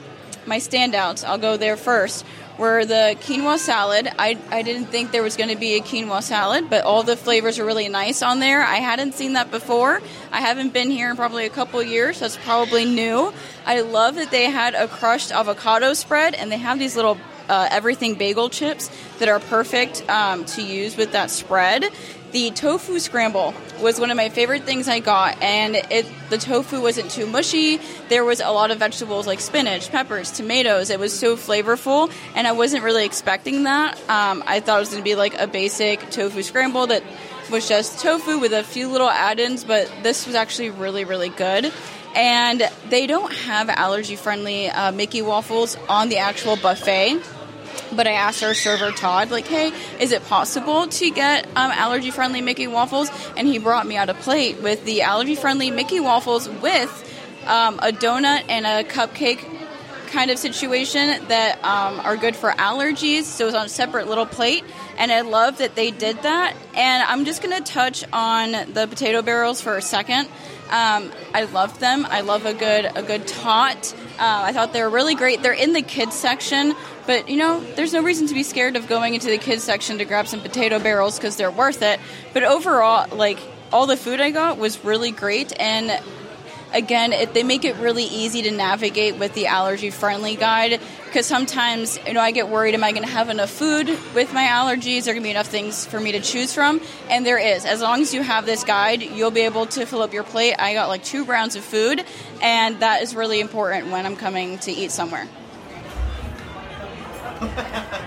my 0.45 0.57
standouts, 0.57 1.23
I'll 1.25 1.37
go 1.37 1.57
there 1.57 1.77
first, 1.77 2.25
were 2.57 2.85
the 2.85 3.15
quinoa 3.21 3.57
salad. 3.57 4.07
I, 4.19 4.37
I 4.49 4.61
didn't 4.61 4.85
think 4.85 5.11
there 5.11 5.23
was 5.23 5.37
going 5.37 5.49
to 5.49 5.55
be 5.55 5.75
a 5.75 5.81
quinoa 5.81 6.21
salad, 6.21 6.69
but 6.69 6.83
all 6.83 7.03
the 7.03 7.17
flavors 7.17 7.59
are 7.59 7.65
really 7.65 7.89
nice 7.89 8.21
on 8.21 8.39
there. 8.39 8.61
I 8.61 8.77
hadn't 8.77 9.13
seen 9.13 9.33
that 9.33 9.51
before. 9.51 10.01
I 10.31 10.41
haven't 10.41 10.73
been 10.73 10.91
here 10.91 11.09
in 11.09 11.15
probably 11.15 11.45
a 11.45 11.49
couple 11.49 11.81
years, 11.81 12.17
so 12.17 12.25
it's 12.25 12.37
probably 12.37 12.85
new. 12.85 13.33
I 13.65 13.81
love 13.81 14.15
that 14.15 14.31
they 14.31 14.49
had 14.49 14.75
a 14.75 14.87
crushed 14.87 15.31
avocado 15.31 15.93
spread, 15.93 16.35
and 16.35 16.51
they 16.51 16.57
have 16.57 16.79
these 16.79 16.95
little 16.95 17.17
uh, 17.49 17.67
everything 17.71 18.15
bagel 18.15 18.49
chips 18.49 18.89
that 19.19 19.27
are 19.27 19.39
perfect 19.39 20.07
um, 20.09 20.45
to 20.45 20.61
use 20.61 20.95
with 20.95 21.11
that 21.11 21.29
spread. 21.29 21.85
The 22.33 22.49
tofu 22.49 22.97
scramble 22.97 23.53
was 23.79 23.99
one 23.99 24.09
of 24.09 24.17
my 24.17 24.29
favorite 24.29 24.63
things 24.63 24.87
I 24.87 25.01
got, 25.01 25.39
and 25.39 25.75
it 25.75 26.07
the 26.31 26.39
tofu 26.39 26.81
wasn't 26.81 27.11
too 27.11 27.27
mushy. 27.27 27.79
There 28.09 28.25
was 28.25 28.39
a 28.39 28.49
lot 28.49 28.71
of 28.71 28.79
vegetables 28.79 29.27
like 29.27 29.39
spinach, 29.39 29.91
peppers, 29.91 30.31
tomatoes. 30.31 30.89
It 30.89 30.99
was 30.99 31.17
so 31.17 31.37
flavorful, 31.37 32.11
and 32.33 32.47
I 32.47 32.53
wasn't 32.53 32.83
really 32.83 33.05
expecting 33.05 33.65
that. 33.65 33.99
Um, 34.09 34.43
I 34.47 34.61
thought 34.61 34.77
it 34.77 34.79
was 34.79 34.89
going 34.89 35.01
to 35.01 35.07
be 35.07 35.13
like 35.13 35.39
a 35.39 35.45
basic 35.45 36.09
tofu 36.09 36.41
scramble 36.41 36.87
that 36.87 37.03
was 37.51 37.69
just 37.69 38.01
tofu 38.01 38.39
with 38.39 38.51
a 38.51 38.63
few 38.63 38.89
little 38.89 39.09
add-ins, 39.09 39.63
but 39.63 39.91
this 40.01 40.25
was 40.25 40.33
actually 40.33 40.71
really, 40.71 41.05
really 41.05 41.29
good. 41.29 41.71
And 42.15 42.67
they 42.89 43.05
don't 43.05 43.31
have 43.31 43.69
allergy-friendly 43.69 44.69
uh, 44.69 44.91
Mickey 44.91 45.21
waffles 45.21 45.77
on 45.87 46.09
the 46.09 46.17
actual 46.17 46.55
buffet 46.55 47.21
but 47.95 48.07
I 48.07 48.11
asked 48.11 48.43
our 48.43 48.53
server 48.53 48.91
Todd, 48.91 49.31
like, 49.31 49.47
"Hey, 49.47 49.71
is 49.99 50.11
it 50.11 50.23
possible 50.25 50.87
to 50.87 51.09
get 51.11 51.45
um, 51.55 51.71
allergy-friendly 51.71 52.41
Mickey 52.41 52.67
waffles?" 52.67 53.09
And 53.37 53.47
he 53.47 53.59
brought 53.59 53.85
me 53.85 53.97
out 53.97 54.09
a 54.09 54.13
plate 54.13 54.61
with 54.61 54.85
the 54.85 55.01
allergy-friendly 55.01 55.71
Mickey 55.71 55.99
waffles 55.99 56.49
with 56.49 56.91
um, 57.45 57.79
a 57.79 57.91
donut 57.91 58.45
and 58.49 58.65
a 58.65 58.83
cupcake 58.83 59.49
kind 60.13 60.29
of 60.29 60.37
situation 60.37 61.27
that 61.27 61.57
um, 61.63 61.99
are 61.99 62.15
good 62.15 62.35
for 62.35 62.51
allergies. 62.51 63.23
So 63.23 63.45
it 63.45 63.47
was 63.47 63.55
on 63.55 63.65
a 63.65 63.69
separate 63.69 64.07
little 64.07 64.27
plate, 64.27 64.63
and 64.97 65.11
I 65.11 65.21
love 65.21 65.57
that 65.57 65.75
they 65.75 65.89
did 65.89 66.21
that. 66.21 66.55
And 66.75 67.03
I'm 67.03 67.25
just 67.25 67.41
going 67.41 67.55
to 67.61 67.63
touch 67.63 68.05
on 68.13 68.51
the 68.51 68.87
potato 68.87 69.23
barrels 69.23 69.59
for 69.59 69.75
a 69.75 69.81
second. 69.81 70.27
Um, 70.69 71.11
I 71.33 71.47
love 71.51 71.79
them. 71.79 72.05
I 72.09 72.21
love 72.21 72.45
a 72.45 72.53
good 72.53 72.89
a 72.95 73.03
good 73.03 73.27
tot. 73.27 73.95
Uh, 74.19 74.43
I 74.45 74.53
thought 74.53 74.73
they 74.73 74.81
were 74.83 74.89
really 74.89 75.15
great. 75.15 75.41
They're 75.41 75.53
in 75.53 75.73
the 75.73 75.81
kids 75.81 76.15
section, 76.15 76.75
but 77.07 77.29
you 77.29 77.37
know, 77.37 77.59
there's 77.75 77.93
no 77.93 78.03
reason 78.03 78.27
to 78.27 78.33
be 78.33 78.43
scared 78.43 78.75
of 78.75 78.87
going 78.87 79.15
into 79.15 79.27
the 79.27 79.39
kids 79.39 79.63
section 79.63 79.97
to 79.97 80.05
grab 80.05 80.27
some 80.27 80.39
potato 80.39 80.77
barrels 80.79 81.17
because 81.17 81.35
they're 81.35 81.51
worth 81.51 81.81
it. 81.81 81.99
But 82.31 82.43
overall, 82.43 83.07
like 83.15 83.39
all 83.71 83.87
the 83.87 83.97
food 83.97 84.21
I 84.21 84.29
got 84.29 84.57
was 84.57 84.83
really 84.85 85.11
great, 85.11 85.51
and 85.59 85.99
again, 86.73 87.13
it, 87.13 87.33
they 87.33 87.43
make 87.43 87.65
it 87.65 87.75
really 87.77 88.03
easy 88.03 88.41
to 88.43 88.51
navigate 88.51 89.17
with 89.17 89.33
the 89.33 89.47
allergy 89.47 89.89
friendly 89.89 90.35
guide 90.35 90.79
because 91.05 91.25
sometimes 91.25 91.99
you 92.07 92.13
know 92.13 92.19
I 92.19 92.31
get 92.31 92.49
worried 92.49 92.73
am 92.73 92.83
I 92.83 92.91
going 92.91 93.03
to 93.03 93.09
have 93.09 93.29
enough 93.29 93.49
food 93.49 93.87
with 94.13 94.33
my 94.33 94.45
allergies? 94.45 95.01
Are 95.01 95.05
there 95.05 95.13
going 95.13 95.23
to 95.23 95.27
be 95.27 95.31
enough 95.31 95.47
things 95.47 95.85
for 95.85 95.99
me 95.99 96.11
to 96.13 96.19
choose 96.19 96.53
from? 96.53 96.81
And 97.09 97.25
there 97.25 97.37
is. 97.37 97.65
As 97.65 97.81
long 97.81 98.01
as 98.01 98.13
you 98.13 98.23
have 98.23 98.45
this 98.45 98.63
guide 98.63 99.01
you'll 99.01 99.31
be 99.31 99.41
able 99.41 99.67
to 99.67 99.85
fill 99.85 100.01
up 100.01 100.13
your 100.13 100.23
plate. 100.23 100.55
I 100.57 100.73
got 100.73 100.89
like 100.89 101.03
two 101.03 101.23
rounds 101.25 101.55
of 101.55 101.63
food 101.63 102.03
and 102.41 102.79
that 102.79 103.01
is 103.01 103.15
really 103.15 103.39
important 103.39 103.91
when 103.91 104.05
I'm 104.05 104.15
coming 104.15 104.57
to 104.59 104.71
eat 104.71 104.91
somewhere 104.91 105.27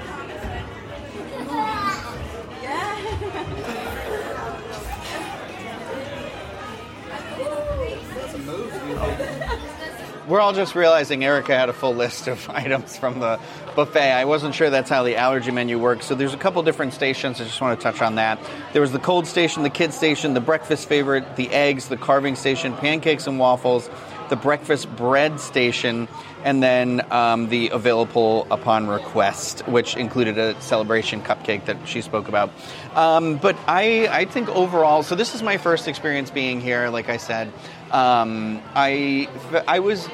we're 10.27 10.41
all 10.41 10.53
just 10.53 10.75
realizing 10.75 11.23
Erica 11.25 11.57
had 11.57 11.69
a 11.69 11.73
full 11.73 11.95
list 11.95 12.27
of 12.27 12.49
items 12.51 12.97
from 12.97 13.21
the 13.21 13.39
buffet. 13.75 14.13
I 14.13 14.25
wasn't 14.25 14.55
sure 14.55 14.71
that's 14.71 14.91
how 14.91 15.03
the 15.03 15.17
allergy 15.17 15.51
menu 15.51 15.79
works. 15.79 16.07
So 16.07 16.15
there's 16.15 16.35
a 16.35 16.39
couple 16.39 16.63
different 16.63 16.95
stations. 16.95 17.41
I 17.41 17.45
just 17.45 17.61
want 17.61 17.79
to 17.79 17.83
touch 17.83 18.03
on 18.03 18.17
that. 18.17 18.41
There 18.73 18.83
was 18.83 18.93
the 18.93 18.99
cold 18.99 19.27
station, 19.27 19.63
the 19.63 19.71
kids 19.71 19.97
station, 19.97 20.35
the 20.35 20.41
breakfast 20.41 20.89
favorite, 20.89 21.37
the 21.37 21.49
eggs, 21.51 21.89
the 21.89 21.97
carving 21.97 22.37
station, 22.37 22.75
pancakes 22.75 23.27
and 23.27 23.39
waffles, 23.39 23.89
the 24.29 24.37
breakfast 24.37 24.95
bread 24.97 25.39
station, 25.39 26.09
and 26.43 26.63
then 26.63 27.01
um, 27.13 27.49
the 27.49 27.69
available 27.69 28.47
upon 28.51 28.89
request, 28.89 29.67
which 29.69 29.97
included 29.97 30.39
a 30.39 30.61
celebration 30.61 31.23
cupcake 31.23 31.67
that 31.67 31.77
she 31.87 32.01
spoke 32.03 32.29
about. 32.29 32.51
Um, 32.95 33.37
but 33.37 33.57
I, 33.69 34.09
I 34.09 34.25
think 34.25 34.49
overall, 34.49 35.03
so 35.03 35.15
this 35.15 35.35
is 35.35 35.43
my 35.43 35.57
first 35.59 35.87
experience 35.87 36.31
being 36.31 36.61
here. 36.61 36.89
Like 36.89 37.09
I 37.09 37.17
said, 37.17 37.53
um, 37.91 38.63
I, 38.75 39.29
I 39.67 39.79
was 39.81 40.09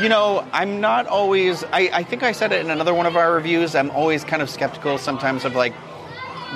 you 0.00 0.08
know, 0.08 0.46
I'm 0.52 0.80
not 0.80 1.06
always. 1.06 1.64
I, 1.64 1.90
I 1.92 2.02
think 2.02 2.22
I 2.22 2.32
said 2.32 2.52
it 2.52 2.60
in 2.60 2.70
another 2.70 2.94
one 2.94 3.06
of 3.06 3.16
our 3.16 3.32
reviews. 3.32 3.74
I'm 3.74 3.90
always 3.90 4.24
kind 4.24 4.42
of 4.42 4.50
skeptical 4.50 4.98
sometimes 4.98 5.44
of 5.44 5.54
like 5.54 5.72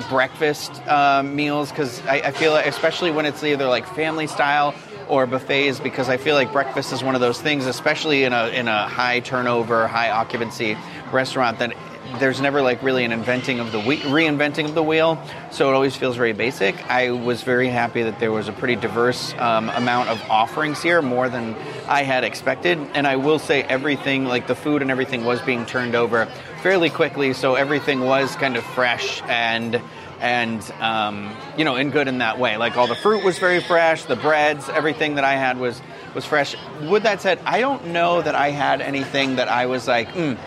breakfast 0.09 0.71
uh, 0.87 1.23
meals 1.23 1.69
because 1.69 2.01
I, 2.05 2.15
I, 2.15 2.31
feel 2.31 2.51
like, 2.51 2.65
especially 2.65 3.11
when 3.11 3.25
it's 3.25 3.43
either 3.43 3.67
like 3.67 3.85
family 3.87 4.27
style 4.27 4.73
or 5.07 5.27
buffets, 5.27 5.79
because 5.79 6.09
I 6.09 6.17
feel 6.17 6.35
like 6.35 6.51
breakfast 6.51 6.93
is 6.93 7.03
one 7.03 7.15
of 7.15 7.21
those 7.21 7.41
things, 7.41 7.65
especially 7.65 8.23
in 8.23 8.33
a 8.33 8.47
in 8.47 8.67
a 8.67 8.87
high 8.87 9.19
turnover, 9.19 9.87
high 9.87 10.09
occupancy 10.09 10.77
restaurant 11.11 11.59
that 11.59 11.73
there's 12.19 12.39
never 12.41 12.61
like 12.61 12.81
really 12.83 13.03
an 13.03 13.11
inventing 13.11 13.59
of 13.59 13.71
the 13.71 13.79
we- 13.79 13.99
reinventing 13.99 14.65
of 14.65 14.75
the 14.75 14.83
wheel, 14.83 15.21
so 15.51 15.69
it 15.69 15.73
always 15.73 15.95
feels 15.95 16.15
very 16.15 16.33
basic. 16.33 16.75
I 16.89 17.11
was 17.11 17.41
very 17.43 17.69
happy 17.69 18.03
that 18.03 18.19
there 18.19 18.31
was 18.31 18.47
a 18.47 18.53
pretty 18.53 18.75
diverse 18.75 19.33
um, 19.39 19.69
amount 19.69 20.09
of 20.09 20.21
offerings 20.29 20.81
here, 20.81 21.01
more 21.01 21.29
than 21.29 21.55
I 21.87 22.03
had 22.03 22.23
expected. 22.23 22.77
And 22.93 23.07
I 23.07 23.15
will 23.15 23.39
say 23.39 23.63
everything, 23.63 24.25
like 24.25 24.47
the 24.47 24.55
food 24.55 24.81
and 24.81 24.91
everything, 24.91 25.25
was 25.25 25.41
being 25.41 25.65
turned 25.65 25.95
over 25.95 26.27
fairly 26.61 26.89
quickly, 26.89 27.33
so 27.33 27.55
everything 27.55 28.01
was 28.01 28.35
kind 28.35 28.55
of 28.55 28.63
fresh 28.63 29.21
and 29.23 29.81
and 30.19 30.71
um, 30.79 31.35
you 31.57 31.65
know, 31.65 31.75
in 31.75 31.89
good 31.89 32.07
in 32.07 32.19
that 32.19 32.39
way. 32.39 32.55
Like 32.55 32.77
all 32.77 32.87
the 32.87 32.95
fruit 32.95 33.25
was 33.25 33.37
very 33.39 33.59
fresh, 33.59 34.05
the 34.05 34.15
breads, 34.15 34.69
everything 34.69 35.15
that 35.15 35.25
I 35.25 35.33
had 35.33 35.59
was 35.59 35.81
was 36.15 36.25
fresh. 36.25 36.55
With 36.89 37.03
that 37.03 37.21
said, 37.21 37.39
I 37.45 37.59
don't 37.59 37.87
know 37.87 38.21
that 38.21 38.35
I 38.35 38.51
had 38.51 38.81
anything 38.81 39.35
that 39.35 39.49
I 39.49 39.65
was 39.65 39.87
like, 39.87 40.09
mm, 40.09 40.37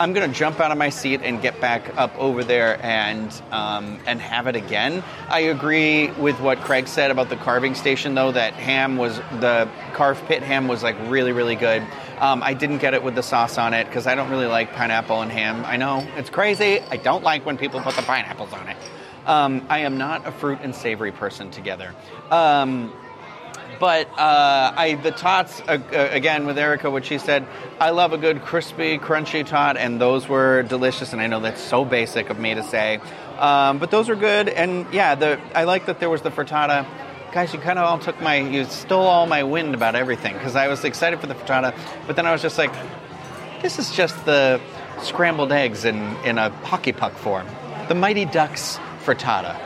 I'm 0.00 0.14
going 0.14 0.26
to 0.26 0.34
jump 0.34 0.60
out 0.60 0.72
of 0.72 0.78
my 0.78 0.88
seat 0.88 1.20
and 1.22 1.42
get 1.42 1.60
back 1.60 1.94
up 1.98 2.16
over 2.18 2.42
there 2.42 2.82
and 2.82 3.30
um, 3.50 3.98
and 4.06 4.18
have 4.18 4.46
it 4.46 4.56
again. 4.56 5.04
I 5.28 5.40
agree 5.40 6.10
with 6.12 6.40
what 6.40 6.58
Craig 6.60 6.88
said 6.88 7.10
about 7.10 7.28
the 7.28 7.36
carving 7.36 7.74
station, 7.74 8.14
though. 8.14 8.32
That 8.32 8.54
ham 8.54 8.96
was 8.96 9.18
the 9.40 9.68
carved 9.92 10.24
pit 10.24 10.42
ham 10.42 10.68
was 10.68 10.82
like 10.82 10.96
really 11.10 11.32
really 11.32 11.54
good. 11.54 11.86
Um, 12.18 12.42
I 12.42 12.54
didn't 12.54 12.78
get 12.78 12.94
it 12.94 13.02
with 13.02 13.14
the 13.14 13.22
sauce 13.22 13.58
on 13.58 13.74
it 13.74 13.88
because 13.88 14.06
I 14.06 14.14
don't 14.14 14.30
really 14.30 14.46
like 14.46 14.72
pineapple 14.72 15.20
and 15.20 15.30
ham. 15.30 15.66
I 15.66 15.76
know 15.76 16.06
it's 16.16 16.30
crazy. 16.30 16.80
I 16.80 16.96
don't 16.96 17.22
like 17.22 17.44
when 17.44 17.58
people 17.58 17.80
put 17.82 17.94
the 17.94 18.02
pineapples 18.02 18.54
on 18.54 18.68
it. 18.68 18.78
Um, 19.26 19.66
I 19.68 19.80
am 19.80 19.98
not 19.98 20.26
a 20.26 20.32
fruit 20.32 20.60
and 20.62 20.74
savory 20.74 21.12
person 21.12 21.50
together. 21.50 21.94
Um, 22.30 22.90
but 23.80 24.06
uh, 24.18 24.74
I 24.76 24.94
the 25.02 25.10
tots 25.10 25.60
uh, 25.62 25.78
uh, 25.92 26.08
again 26.10 26.46
with 26.46 26.58
Erica, 26.58 26.90
what 26.90 27.06
she 27.06 27.16
said. 27.18 27.46
I 27.80 27.90
love 27.90 28.12
a 28.12 28.18
good 28.18 28.42
crispy, 28.42 28.98
crunchy 28.98 29.44
tot, 29.44 29.78
and 29.78 29.98
those 29.98 30.28
were 30.28 30.62
delicious. 30.62 31.14
And 31.14 31.20
I 31.20 31.26
know 31.26 31.40
that's 31.40 31.62
so 31.62 31.84
basic 31.84 32.28
of 32.28 32.38
me 32.38 32.54
to 32.54 32.62
say, 32.62 33.00
um, 33.38 33.78
but 33.78 33.90
those 33.90 34.08
were 34.08 34.16
good. 34.16 34.48
And 34.48 34.86
yeah, 34.92 35.14
the 35.14 35.40
I 35.54 35.64
like 35.64 35.86
that 35.86 35.98
there 35.98 36.10
was 36.10 36.20
the 36.20 36.30
frittata. 36.30 36.86
Guys, 37.32 37.54
you 37.54 37.60
kind 37.60 37.78
of 37.78 37.86
all 37.86 37.98
took 37.98 38.20
my, 38.20 38.36
you 38.40 38.64
stole 38.64 39.06
all 39.06 39.26
my 39.26 39.44
wind 39.44 39.74
about 39.74 39.94
everything 39.94 40.34
because 40.34 40.56
I 40.56 40.66
was 40.66 40.84
excited 40.84 41.20
for 41.20 41.28
the 41.28 41.34
frittata, 41.34 41.74
but 42.06 42.16
then 42.16 42.26
I 42.26 42.32
was 42.32 42.42
just 42.42 42.58
like, 42.58 42.72
this 43.62 43.78
is 43.78 43.92
just 43.92 44.24
the 44.26 44.60
scrambled 45.00 45.52
eggs 45.52 45.84
in 45.84 45.96
in 46.24 46.38
a 46.38 46.50
hockey 46.50 46.92
puck 46.92 47.12
form, 47.14 47.46
the 47.88 47.94
Mighty 47.94 48.26
Ducks 48.26 48.78
frittata. 49.04 49.56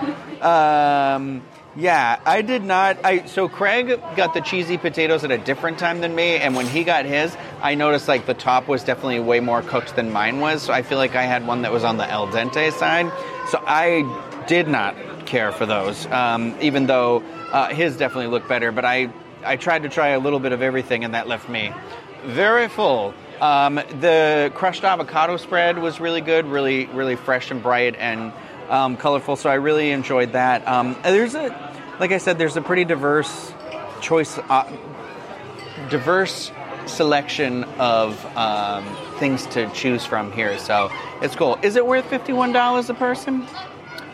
Um, 0.44 1.42
yeah, 1.76 2.20
I 2.24 2.42
did 2.42 2.62
not. 2.62 3.04
I 3.04 3.26
so 3.26 3.48
Craig 3.48 4.00
got 4.16 4.34
the 4.34 4.40
cheesy 4.40 4.78
potatoes 4.78 5.24
at 5.24 5.30
a 5.30 5.38
different 5.38 5.78
time 5.78 6.00
than 6.00 6.14
me, 6.14 6.36
and 6.36 6.54
when 6.54 6.66
he 6.66 6.84
got 6.84 7.04
his, 7.04 7.36
I 7.62 7.74
noticed 7.74 8.06
like 8.06 8.26
the 8.26 8.34
top 8.34 8.68
was 8.68 8.84
definitely 8.84 9.20
way 9.20 9.40
more 9.40 9.60
cooked 9.62 9.96
than 9.96 10.12
mine 10.12 10.40
was. 10.40 10.62
So 10.62 10.72
I 10.72 10.82
feel 10.82 10.98
like 10.98 11.16
I 11.16 11.22
had 11.22 11.46
one 11.46 11.62
that 11.62 11.72
was 11.72 11.82
on 11.82 11.96
the 11.96 12.08
al 12.08 12.28
dente 12.28 12.72
side. 12.72 13.10
So 13.48 13.62
I 13.66 14.44
did 14.46 14.68
not 14.68 14.94
care 15.26 15.50
for 15.50 15.66
those, 15.66 16.06
um, 16.06 16.56
even 16.60 16.86
though 16.86 17.22
uh, 17.52 17.68
his 17.68 17.96
definitely 17.96 18.28
looked 18.28 18.48
better. 18.48 18.70
But 18.70 18.84
I 18.84 19.10
I 19.44 19.56
tried 19.56 19.82
to 19.82 19.88
try 19.88 20.08
a 20.08 20.18
little 20.20 20.40
bit 20.40 20.52
of 20.52 20.62
everything, 20.62 21.04
and 21.04 21.14
that 21.14 21.26
left 21.26 21.48
me 21.48 21.72
very 22.24 22.68
full. 22.68 23.14
Um, 23.40 23.74
the 23.74 24.52
crushed 24.54 24.84
avocado 24.84 25.36
spread 25.38 25.78
was 25.78 25.98
really 25.98 26.20
good, 26.20 26.46
really 26.46 26.86
really 26.86 27.16
fresh 27.16 27.50
and 27.50 27.60
bright 27.60 27.96
and 27.96 28.32
um, 28.68 28.96
colorful. 28.96 29.36
So 29.36 29.50
I 29.50 29.54
really 29.54 29.90
enjoyed 29.90 30.32
that. 30.32 30.66
Um, 30.66 30.96
there's 31.02 31.34
a, 31.34 31.63
like 32.00 32.12
I 32.12 32.18
said, 32.18 32.38
there's 32.38 32.56
a 32.56 32.62
pretty 32.62 32.84
diverse 32.84 33.52
choice, 34.00 34.38
uh, 34.38 34.70
diverse 35.90 36.50
selection 36.86 37.64
of 37.78 38.24
um, 38.36 38.84
things 39.18 39.46
to 39.46 39.68
choose 39.70 40.04
from 40.04 40.32
here. 40.32 40.58
So 40.58 40.90
it's 41.22 41.34
cool. 41.34 41.58
Is 41.62 41.76
it 41.76 41.86
worth 41.86 42.06
fifty-one 42.06 42.52
dollars 42.52 42.90
a 42.90 42.94
person? 42.94 43.46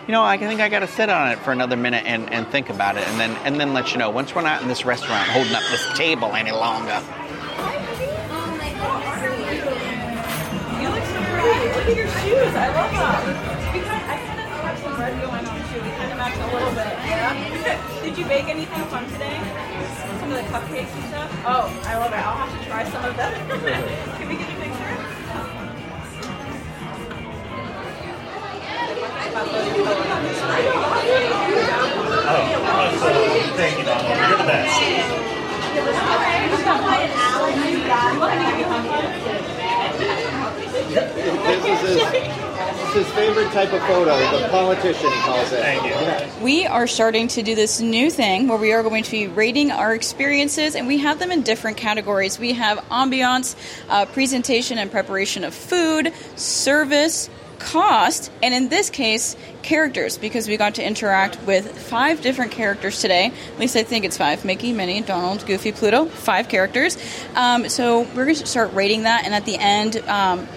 You 0.07 0.13
know, 0.13 0.23
I 0.23 0.39
think 0.39 0.61
I 0.61 0.69
got 0.69 0.81
to 0.81 0.89
sit 0.89 1.09
on 1.09 1.31
it 1.31 1.39
for 1.39 1.53
another 1.53 1.77
minute 1.77 2.05
and, 2.05 2.33
and 2.33 2.47
think 2.49 2.69
about 2.71 2.97
it, 2.97 3.07
and 3.07 3.21
then 3.21 3.31
and 3.45 3.61
then 3.61 3.73
let 3.75 3.93
you 3.93 3.99
know. 3.99 4.11
Once 4.11 4.35
we're 4.35 4.43
not 4.43 4.63
in 4.63 4.69
this 4.69 4.85
restaurant 4.85 5.29
holding 5.29 5.55
up 5.55 5.63
this 5.71 5.87
table 5.97 6.35
any 6.35 6.53
longer. 6.53 7.01
You 10.81 10.89
look 10.89 11.05
so 11.05 11.23
pretty. 11.41 11.69
Look 11.69 11.87
at 11.87 11.97
your 11.97 12.09
shoes. 12.09 12.55
I 12.57 12.69
love 12.75 13.47
them 13.47 13.60
Did 18.03 18.19
you 18.19 18.25
bake 18.25 18.49
anything 18.49 18.83
fun 18.87 19.07
today? 19.13 19.39
Some 20.19 20.33
of 20.33 20.37
the 20.37 20.43
cupcakes 20.51 20.91
and 20.91 21.05
stuff? 21.11 21.31
Oh, 21.47 21.71
I 21.87 21.97
love 21.97 22.11
it. 22.13 22.17
I'll 22.17 22.35
have 22.35 22.51
to 22.59 22.67
try 22.67 22.83
some 22.91 23.05
of 23.05 23.17
them. 23.17 23.33
Can 24.19 24.29
we 24.29 24.35
get 24.35 24.51
a 24.51 24.55
picture? 24.59 24.97
Oh, 33.03 33.55
thank 33.57 33.79
you, 33.79 33.85
Donald. 33.85 34.11
You're 34.11 34.39
the 34.39 34.45
best. 34.45 35.27
This 40.91 41.83
is 41.85 42.50
his 42.95 43.01
his 43.01 43.13
favorite 43.15 43.51
type 43.53 43.73
of 43.73 43.81
photo, 43.83 44.19
the 44.39 44.49
politician, 44.49 45.11
he 45.11 45.21
calls 45.21 45.53
it. 45.53 45.61
Thank 45.61 45.85
you. 45.85 46.45
We 46.45 46.67
are 46.67 46.87
starting 46.87 47.29
to 47.29 47.43
do 47.43 47.55
this 47.55 47.81
new 47.81 48.11
thing 48.11 48.49
where 48.49 48.59
we 48.59 48.73
are 48.73 48.83
going 48.83 49.05
to 49.05 49.11
be 49.11 49.27
rating 49.27 49.71
our 49.71 49.95
experiences, 49.95 50.75
and 50.75 50.87
we 50.87 50.99
have 50.99 51.19
them 51.19 51.31
in 51.31 51.43
different 51.43 51.77
categories. 51.77 52.39
We 52.39 52.53
have 52.55 52.79
ambiance, 52.91 53.57
uh, 53.89 54.07
presentation 54.07 54.79
and 54.79 54.91
preparation 54.91 55.45
of 55.45 55.55
food, 55.55 56.13
service, 56.37 57.31
cost, 57.59 58.31
and 58.43 58.55
in 58.55 58.69
this 58.69 58.91
case, 58.91 59.37
characters, 59.63 60.19
because 60.19 60.49
we 60.49 60.57
got 60.57 60.75
to 60.77 60.87
interact 60.87 61.41
with 61.47 61.79
five 61.79 62.21
different 62.23 62.53
characters 62.53 63.01
today. 63.01 63.33
At 63.53 63.59
least 63.59 63.77
I 63.77 63.83
think 63.83 64.05
it's 64.05 64.17
five 64.17 64.45
Mickey, 64.45 64.73
Minnie, 64.73 65.03
Donald, 65.03 65.47
Goofy, 65.47 65.73
Pluto, 65.73 66.07
five 66.07 66.49
characters. 66.49 66.97
Um, 67.35 67.69
so 67.69 68.01
we're 68.01 68.25
going 68.25 68.35
to 68.37 68.47
start 68.47 68.73
rating 68.73 69.03
that, 69.05 69.25
and 69.25 69.35
at 69.35 69.45
the 69.45 69.57
end, 69.57 69.97
um, 70.09 70.49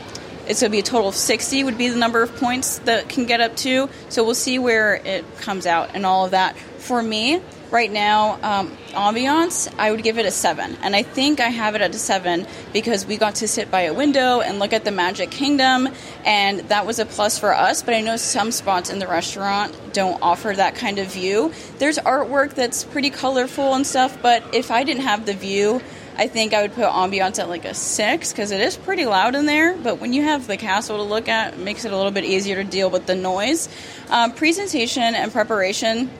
it's 0.47 0.62
going 0.62 0.71
to 0.71 0.75
be 0.75 0.79
a 0.79 0.83
total 0.83 1.09
of 1.09 1.15
60 1.15 1.63
would 1.63 1.77
be 1.77 1.89
the 1.89 1.97
number 1.97 2.21
of 2.21 2.35
points 2.35 2.79
that 2.79 3.09
can 3.09 3.25
get 3.25 3.41
up 3.41 3.55
to. 3.57 3.89
So 4.09 4.23
we'll 4.23 4.35
see 4.35 4.59
where 4.59 4.95
it 4.95 5.25
comes 5.38 5.65
out 5.65 5.91
and 5.93 6.05
all 6.05 6.25
of 6.25 6.31
that. 6.31 6.57
For 6.57 7.01
me 7.01 7.41
right 7.73 7.91
now 7.91 8.33
um, 8.43 8.69
ambiance 8.91 9.73
i 9.79 9.89
would 9.89 10.03
give 10.03 10.19
it 10.19 10.27
a 10.27 10.31
7 10.31 10.77
and 10.83 10.95
i 10.95 11.01
think 11.01 11.39
i 11.39 11.47
have 11.47 11.73
it 11.73 11.81
at 11.81 11.89
a 11.95 11.97
7 11.97 12.45
because 12.71 13.07
we 13.07 13.17
got 13.17 13.33
to 13.33 13.47
sit 13.47 13.71
by 13.71 13.81
a 13.81 13.93
window 13.93 14.41
and 14.41 14.59
look 14.59 14.73
at 14.73 14.85
the 14.85 14.91
magic 14.91 15.31
kingdom 15.31 15.89
and 16.23 16.59
that 16.69 16.85
was 16.85 17.00
a 17.00 17.05
plus 17.05 17.39
for 17.39 17.51
us. 17.51 17.81
But 17.81 17.95
i 17.95 18.01
know 18.01 18.15
some 18.15 18.51
spots 18.51 18.91
in 18.91 19.00
the 19.00 19.07
restaurant 19.07 19.75
don't 19.91 20.21
offer 20.21 20.53
that 20.55 20.75
kind 20.75 21.00
of 21.00 21.12
view. 21.12 21.51
There's 21.79 21.97
artwork 21.97 22.53
that's 22.53 22.83
pretty 22.83 23.09
colorful 23.09 23.73
and 23.73 23.88
stuff 23.88 24.21
but 24.21 24.43
if 24.53 24.69
i 24.69 24.83
didn't 24.83 25.01
have 25.01 25.25
the 25.25 25.33
view 25.33 25.81
I 26.15 26.27
think 26.27 26.53
I 26.53 26.62
would 26.62 26.74
put 26.74 26.86
ambiance 26.86 27.39
at 27.39 27.50
like 27.50 27.65
a 27.65 27.74
six 27.74 28.32
because 28.32 28.51
it 28.51 28.62
is 28.62 28.77
pretty 28.77 29.05
loud 29.05 29.36
in 29.36 29.46
there. 29.46 29.75
But 29.75 30.00
when 30.00 30.13
you 30.13 30.24
have 30.24 30.46
the 30.48 30.58
castle 30.58 30.98
to 30.98 31.03
look 31.03 31.27
at, 31.27 31.53
it 31.53 31.60
makes 31.60 31.86
it 31.86 31.91
a 31.91 31.98
little 31.98 32.12
bit 32.12 32.24
easier 32.24 32.55
to 32.55 32.63
deal 32.63 32.89
with 32.89 33.08
the 33.08 33.15
noise. 33.15 33.67
Um, 34.10 34.32
presentation 34.32 35.15
and 35.15 35.32
preparation. 35.32 36.12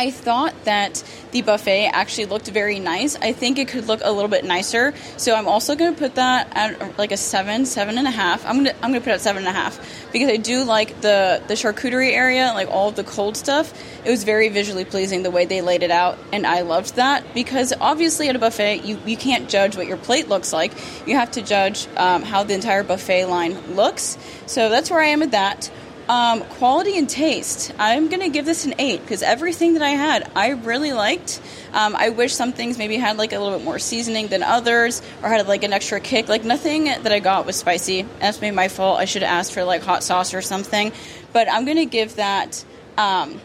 I 0.00 0.10
thought 0.10 0.54
that 0.64 1.04
the 1.30 1.42
buffet 1.42 1.88
actually 1.88 2.24
looked 2.24 2.48
very 2.48 2.80
nice. 2.80 3.16
I 3.16 3.34
think 3.34 3.58
it 3.58 3.68
could 3.68 3.86
look 3.86 4.00
a 4.02 4.10
little 4.10 4.30
bit 4.30 4.46
nicer. 4.46 4.94
So 5.18 5.34
I'm 5.34 5.46
also 5.46 5.76
going 5.76 5.92
to 5.92 5.98
put 5.98 6.14
that 6.14 6.48
at 6.56 6.96
like 6.96 7.12
a 7.12 7.18
seven, 7.18 7.66
seven 7.66 7.98
and 7.98 8.06
a 8.06 8.10
half. 8.10 8.46
I'm 8.46 8.56
gonna 8.56 8.74
I'm 8.82 8.92
gonna 8.92 9.00
put 9.00 9.10
it 9.10 9.16
at 9.16 9.20
seven 9.20 9.44
and 9.44 9.54
a 9.54 9.60
half 9.60 9.78
because 10.10 10.30
I 10.30 10.38
do 10.38 10.64
like 10.64 11.02
the 11.02 11.42
the 11.48 11.52
charcuterie 11.52 12.12
area, 12.12 12.52
like 12.54 12.68
all 12.68 12.88
of 12.88 12.96
the 12.96 13.04
cold 13.04 13.36
stuff. 13.36 13.74
It 14.02 14.10
was 14.10 14.24
very 14.24 14.48
visually 14.48 14.86
pleasing 14.86 15.22
the 15.22 15.30
way 15.30 15.44
they 15.44 15.60
laid 15.60 15.82
it 15.82 15.90
out, 15.90 16.18
and 16.32 16.46
I 16.46 16.62
loved 16.62 16.96
that 16.96 17.34
because 17.34 17.74
obviously 17.78 18.30
at 18.30 18.36
a 18.36 18.38
buffet 18.38 18.86
you 18.86 18.98
you 19.04 19.18
can't 19.18 19.50
judge 19.50 19.76
what 19.76 19.86
your 19.86 19.98
plate 19.98 20.30
looks 20.30 20.50
like. 20.50 20.72
You 21.06 21.16
have 21.16 21.32
to 21.32 21.42
judge 21.42 21.86
um, 21.98 22.22
how 22.22 22.42
the 22.42 22.54
entire 22.54 22.84
buffet 22.84 23.26
line 23.26 23.76
looks. 23.76 24.16
So 24.46 24.70
that's 24.70 24.90
where 24.90 25.00
I 25.00 25.08
am 25.08 25.20
with 25.20 25.32
that. 25.32 25.70
Um, 26.10 26.40
quality 26.40 26.98
and 26.98 27.08
taste. 27.08 27.72
I'm 27.78 28.08
going 28.08 28.20
to 28.20 28.30
give 28.30 28.44
this 28.44 28.64
an 28.64 28.74
8 28.80 29.00
because 29.00 29.22
everything 29.22 29.74
that 29.74 29.82
I 29.82 29.90
had, 29.90 30.28
I 30.34 30.48
really 30.48 30.92
liked. 30.92 31.40
Um, 31.72 31.94
I 31.94 32.08
wish 32.08 32.34
some 32.34 32.52
things 32.52 32.78
maybe 32.78 32.96
had 32.96 33.16
like 33.16 33.32
a 33.32 33.38
little 33.38 33.56
bit 33.56 33.64
more 33.64 33.78
seasoning 33.78 34.26
than 34.26 34.42
others 34.42 35.02
or 35.22 35.28
had 35.28 35.46
like 35.46 35.62
an 35.62 35.72
extra 35.72 36.00
kick. 36.00 36.28
Like 36.28 36.42
nothing 36.42 36.86
that 36.86 37.12
I 37.12 37.20
got 37.20 37.46
was 37.46 37.54
spicy. 37.54 38.02
That's 38.18 38.40
maybe 38.40 38.56
my 38.56 38.66
fault. 38.66 38.98
I 38.98 39.04
should 39.04 39.22
have 39.22 39.30
asked 39.30 39.52
for 39.52 39.62
like 39.62 39.82
hot 39.82 40.02
sauce 40.02 40.34
or 40.34 40.42
something. 40.42 40.90
But 41.32 41.48
I'm 41.48 41.64
going 41.64 41.76
to 41.76 41.86
give 41.86 42.16
that 42.16 42.64
um, 42.98 43.40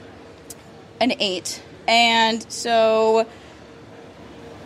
an 0.99 1.13
8. 1.19 1.61
And 1.87 2.51
so, 2.51 3.27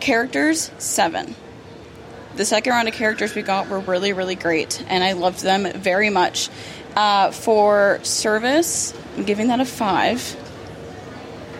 characters, 0.00 0.70
7 0.78 1.34
the 2.36 2.44
second 2.44 2.72
round 2.72 2.88
of 2.88 2.94
characters 2.94 3.34
we 3.34 3.42
got 3.42 3.68
were 3.68 3.80
really, 3.80 4.12
really 4.12 4.34
great, 4.34 4.82
and 4.88 5.02
I 5.02 5.12
loved 5.12 5.42
them 5.42 5.70
very 5.72 6.10
much. 6.10 6.48
Uh, 6.96 7.30
for 7.30 8.00
service, 8.02 8.94
I'm 9.16 9.24
giving 9.24 9.48
that 9.48 9.60
a 9.60 9.64
five. 9.64 10.36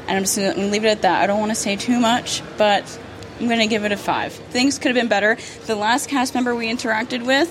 And 0.09 0.17
I'm 0.17 0.25
just 0.25 0.37
going 0.37 0.55
to 0.55 0.67
leave 0.67 0.85
it 0.85 0.89
at 0.89 1.03
that. 1.03 1.23
I 1.23 1.27
don't 1.27 1.39
want 1.39 1.53
to 1.53 1.57
say 1.57 1.77
too 1.77 2.01
much, 2.01 2.43
but 2.57 2.99
I'm 3.39 3.47
going 3.47 3.61
to 3.61 3.69
give 3.69 3.85
it 3.85 3.93
a 3.93 3.97
five. 3.97 4.33
Things 4.33 4.79
could 4.79 4.89
have 4.89 4.97
been 4.97 5.09
better. 5.09 5.39
The 5.67 5.77
last 5.77 6.09
cast 6.09 6.35
member 6.35 6.55
we 6.55 6.67
interacted 6.71 7.25
with 7.25 7.49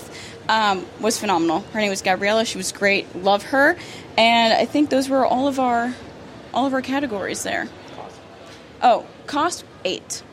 um, 0.49 0.85
was 0.99 1.17
phenomenal. 1.17 1.61
Her 1.73 1.79
name 1.79 1.89
was 1.89 2.01
Gabriella. 2.01 2.43
She 2.43 2.57
was 2.57 2.71
great. 2.71 3.15
Love 3.15 3.43
her. 3.43 3.77
And 4.17 4.53
I 4.53 4.65
think 4.65 4.89
those 4.89 5.07
were 5.07 5.25
all 5.25 5.47
of 5.47 5.59
our 5.59 5.93
all 6.53 6.65
of 6.65 6.73
our 6.73 6.81
categories 6.81 7.43
there. 7.43 7.69
Oh, 8.81 9.05
cost 9.27 9.63
eight. 9.85 10.23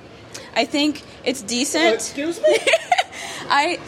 I 0.55 0.65
think 0.65 1.03
it's 1.25 1.43
decent. 1.43 1.95
Excuse 1.95 2.41
me? 2.41 2.57
I 3.49 3.79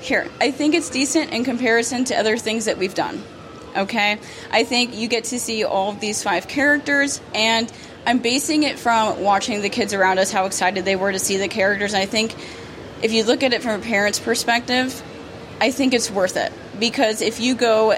here, 0.00 0.28
I 0.40 0.50
think 0.50 0.74
it's 0.74 0.90
decent 0.90 1.32
in 1.32 1.44
comparison 1.44 2.04
to 2.06 2.18
other 2.18 2.36
things 2.36 2.64
that 2.64 2.78
we've 2.78 2.94
done. 2.94 3.22
Okay? 3.76 4.18
I 4.50 4.64
think 4.64 4.96
you 4.96 5.08
get 5.08 5.24
to 5.24 5.38
see 5.38 5.64
all 5.64 5.90
of 5.90 6.00
these 6.00 6.22
five 6.22 6.48
characters 6.48 7.20
and 7.34 7.70
I'm 8.06 8.18
basing 8.18 8.62
it 8.62 8.78
from 8.78 9.20
watching 9.20 9.60
the 9.60 9.68
kids 9.68 9.92
around 9.92 10.18
us 10.18 10.32
how 10.32 10.46
excited 10.46 10.84
they 10.84 10.96
were 10.96 11.12
to 11.12 11.18
see 11.18 11.36
the 11.36 11.48
characters. 11.48 11.92
And 11.92 12.02
I 12.02 12.06
think 12.06 12.34
if 13.02 13.12
you 13.12 13.24
look 13.24 13.42
at 13.42 13.52
it 13.52 13.62
from 13.62 13.80
a 13.80 13.84
parent's 13.84 14.18
perspective, 14.18 15.02
I 15.60 15.70
think 15.70 15.94
it's 15.94 16.10
worth 16.10 16.36
it 16.36 16.52
because 16.78 17.20
if 17.20 17.40
you 17.40 17.54
go 17.54 17.96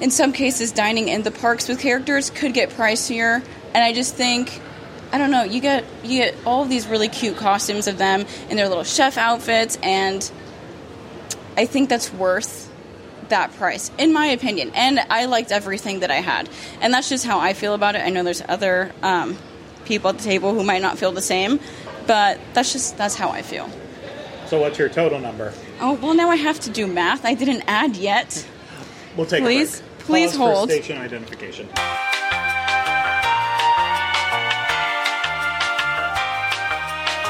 in 0.00 0.10
some 0.10 0.32
cases 0.32 0.72
dining 0.72 1.08
in 1.08 1.22
the 1.22 1.30
parks 1.30 1.68
with 1.68 1.78
characters 1.78 2.30
could 2.30 2.54
get 2.54 2.70
pricier 2.70 3.42
and 3.74 3.84
I 3.84 3.92
just 3.92 4.14
think 4.14 4.60
I 5.10 5.16
don't 5.16 5.30
know, 5.30 5.42
you 5.42 5.60
get 5.60 5.84
you 6.02 6.22
get 6.22 6.34
all 6.44 6.62
of 6.62 6.68
these 6.68 6.86
really 6.86 7.08
cute 7.08 7.36
costumes 7.36 7.86
of 7.86 7.98
them 7.98 8.26
in 8.50 8.56
their 8.56 8.68
little 8.68 8.84
chef 8.84 9.16
outfits 9.16 9.78
and 9.82 10.30
I 11.58 11.66
think 11.66 11.88
that's 11.88 12.12
worth 12.12 12.72
that 13.30 13.52
price, 13.56 13.90
in 13.98 14.12
my 14.12 14.26
opinion. 14.26 14.70
And 14.76 15.00
I 15.00 15.24
liked 15.24 15.50
everything 15.50 16.00
that 16.00 16.10
I 16.12 16.20
had. 16.20 16.48
And 16.80 16.94
that's 16.94 17.08
just 17.08 17.26
how 17.26 17.40
I 17.40 17.52
feel 17.52 17.74
about 17.74 17.96
it. 17.96 17.98
I 18.06 18.10
know 18.10 18.22
there's 18.22 18.42
other 18.48 18.92
um, 19.02 19.36
people 19.84 20.10
at 20.10 20.18
the 20.18 20.22
table 20.22 20.54
who 20.54 20.62
might 20.62 20.82
not 20.82 20.98
feel 20.98 21.10
the 21.10 21.20
same, 21.20 21.58
but 22.06 22.38
that's 22.54 22.72
just 22.72 22.96
that's 22.96 23.16
how 23.16 23.30
I 23.30 23.42
feel. 23.42 23.68
So 24.46 24.60
what's 24.60 24.78
your 24.78 24.88
total 24.88 25.18
number? 25.18 25.52
Oh 25.80 25.94
well, 25.94 26.14
now 26.14 26.30
I 26.30 26.36
have 26.36 26.60
to 26.60 26.70
do 26.70 26.86
math. 26.86 27.24
I 27.24 27.34
didn't 27.34 27.64
add 27.66 27.96
yet. 27.96 28.46
We'll 29.16 29.26
take 29.26 29.42
Please- 29.42 29.82
please 29.98 30.36
Pause 30.36 30.38
hold. 30.38 30.70
Station 30.70 30.98
identification. 30.98 31.68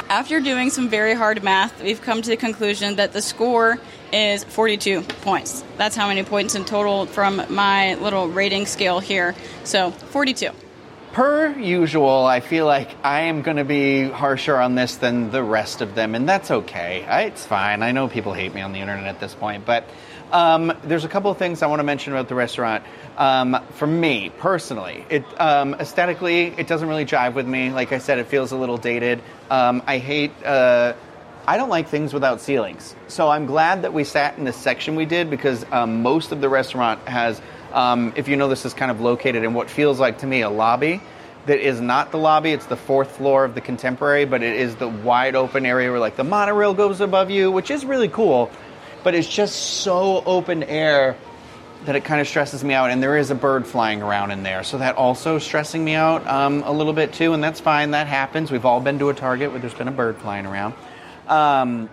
After 0.09 0.39
doing 0.39 0.71
some 0.71 0.89
very 0.89 1.13
hard 1.13 1.43
math, 1.43 1.83
we've 1.83 2.01
come 2.01 2.23
to 2.23 2.29
the 2.29 2.35
conclusion 2.35 2.95
that 2.95 3.13
the 3.13 3.21
score 3.21 3.77
is 4.13 4.43
42 4.43 5.01
points. 5.01 5.63
That's 5.77 5.95
how 5.95 6.07
many 6.07 6.23
points 6.23 6.55
in 6.55 6.65
total 6.65 7.05
from 7.05 7.41
my 7.49 7.95
little 7.95 8.27
rating 8.27 8.65
scale 8.65 8.99
here. 8.99 9.35
So 9.63 9.91
42. 9.91 10.49
Per 11.11 11.57
usual, 11.57 12.25
I 12.25 12.39
feel 12.39 12.67
like 12.67 12.95
I 13.03 13.21
am 13.21 13.41
going 13.41 13.57
to 13.57 13.63
be 13.63 14.03
harsher 14.03 14.57
on 14.57 14.75
this 14.75 14.97
than 14.97 15.31
the 15.31 15.41
rest 15.41 15.81
of 15.81 15.95
them, 15.95 16.13
and 16.13 16.29
that's 16.29 16.51
okay. 16.51 17.03
I, 17.03 17.23
it's 17.23 17.43
fine. 17.43 17.81
I 17.81 17.93
know 17.93 18.07
people 18.07 18.33
hate 18.33 18.53
me 18.53 18.61
on 18.61 18.73
the 18.73 18.79
internet 18.79 19.07
at 19.07 19.19
this 19.19 19.33
point, 19.33 19.65
but 19.65 19.85
um, 20.31 20.71
there's 20.83 21.05
a 21.05 21.09
couple 21.09 21.31
of 21.31 21.37
things 21.37 21.63
I 21.63 21.67
want 21.67 21.79
to 21.79 21.83
mention 21.83 22.13
about 22.13 22.27
the 22.27 22.35
restaurant. 22.35 22.83
Um, 23.17 23.57
for 23.71 23.87
me 23.87 24.29
personally, 24.37 25.03
it 25.09 25.23
um, 25.41 25.73
aesthetically 25.73 26.53
it 26.57 26.67
doesn't 26.67 26.87
really 26.87 27.05
jive 27.05 27.33
with 27.33 27.47
me. 27.47 27.71
Like 27.71 27.91
I 27.91 27.97
said, 27.97 28.19
it 28.19 28.27
feels 28.27 28.51
a 28.51 28.55
little 28.55 28.77
dated. 28.77 29.21
Um, 29.49 29.81
I 29.87 29.97
hate. 29.97 30.31
Uh, 30.45 30.93
I 31.49 31.57
don't 31.57 31.69
like 31.69 31.87
things 31.87 32.13
without 32.13 32.41
ceilings. 32.41 32.95
So 33.07 33.27
I'm 33.27 33.47
glad 33.47 33.81
that 33.81 33.91
we 33.91 34.03
sat 34.03 34.37
in 34.37 34.43
the 34.43 34.53
section 34.53 34.95
we 34.95 35.05
did 35.05 35.31
because 35.31 35.65
um, 35.71 36.03
most 36.03 36.31
of 36.31 36.41
the 36.41 36.47
restaurant 36.47 37.07
has, 37.07 37.41
um, 37.73 38.13
if 38.15 38.27
you 38.27 38.35
know, 38.35 38.47
this 38.47 38.65
is 38.65 38.75
kind 38.75 38.91
of 38.91 39.01
located 39.01 39.43
in 39.43 39.55
what 39.55 39.67
feels 39.67 39.99
like 39.99 40.19
to 40.19 40.27
me 40.27 40.41
a 40.41 40.49
lobby 40.51 41.01
that 41.47 41.59
is 41.59 41.81
not 41.81 42.11
the 42.11 42.19
lobby. 42.19 42.51
It's 42.51 42.67
the 42.67 42.77
fourth 42.77 43.17
floor 43.17 43.45
of 43.45 43.55
the 43.55 43.61
Contemporary, 43.61 44.25
but 44.25 44.43
it 44.43 44.57
is 44.57 44.75
the 44.75 44.87
wide 44.87 45.35
open 45.35 45.65
area 45.65 45.89
where 45.89 45.99
like 45.99 46.17
the 46.17 46.23
monorail 46.23 46.75
goes 46.75 47.01
above 47.01 47.31
you, 47.31 47.49
which 47.49 47.71
is 47.71 47.83
really 47.83 48.09
cool. 48.09 48.51
But 49.03 49.15
it's 49.15 49.27
just 49.27 49.55
so 49.81 50.23
open 50.27 50.61
air 50.61 51.17
that 51.85 51.95
it 51.95 52.03
kind 52.03 52.21
of 52.21 52.27
stresses 52.27 52.63
me 52.63 52.75
out. 52.75 52.91
And 52.91 53.01
there 53.01 53.17
is 53.17 53.31
a 53.31 53.35
bird 53.35 53.65
flying 53.65 54.03
around 54.03 54.29
in 54.29 54.43
there, 54.43 54.63
so 54.63 54.77
that 54.77 54.97
also 54.97 55.39
stressing 55.39 55.83
me 55.83 55.95
out 55.95 56.27
um, 56.27 56.61
a 56.61 56.71
little 56.71 56.93
bit 56.93 57.11
too. 57.11 57.33
And 57.33 57.43
that's 57.43 57.59
fine. 57.59 57.89
That 57.89 58.05
happens. 58.05 58.51
We've 58.51 58.65
all 58.65 58.81
been 58.81 58.99
to 58.99 59.09
a 59.09 59.15
Target 59.15 59.49
where 59.49 59.59
there's 59.59 59.73
been 59.73 59.87
a 59.87 59.91
bird 59.91 60.17
flying 60.17 60.45
around. 60.45 60.75
Um, 61.29 61.89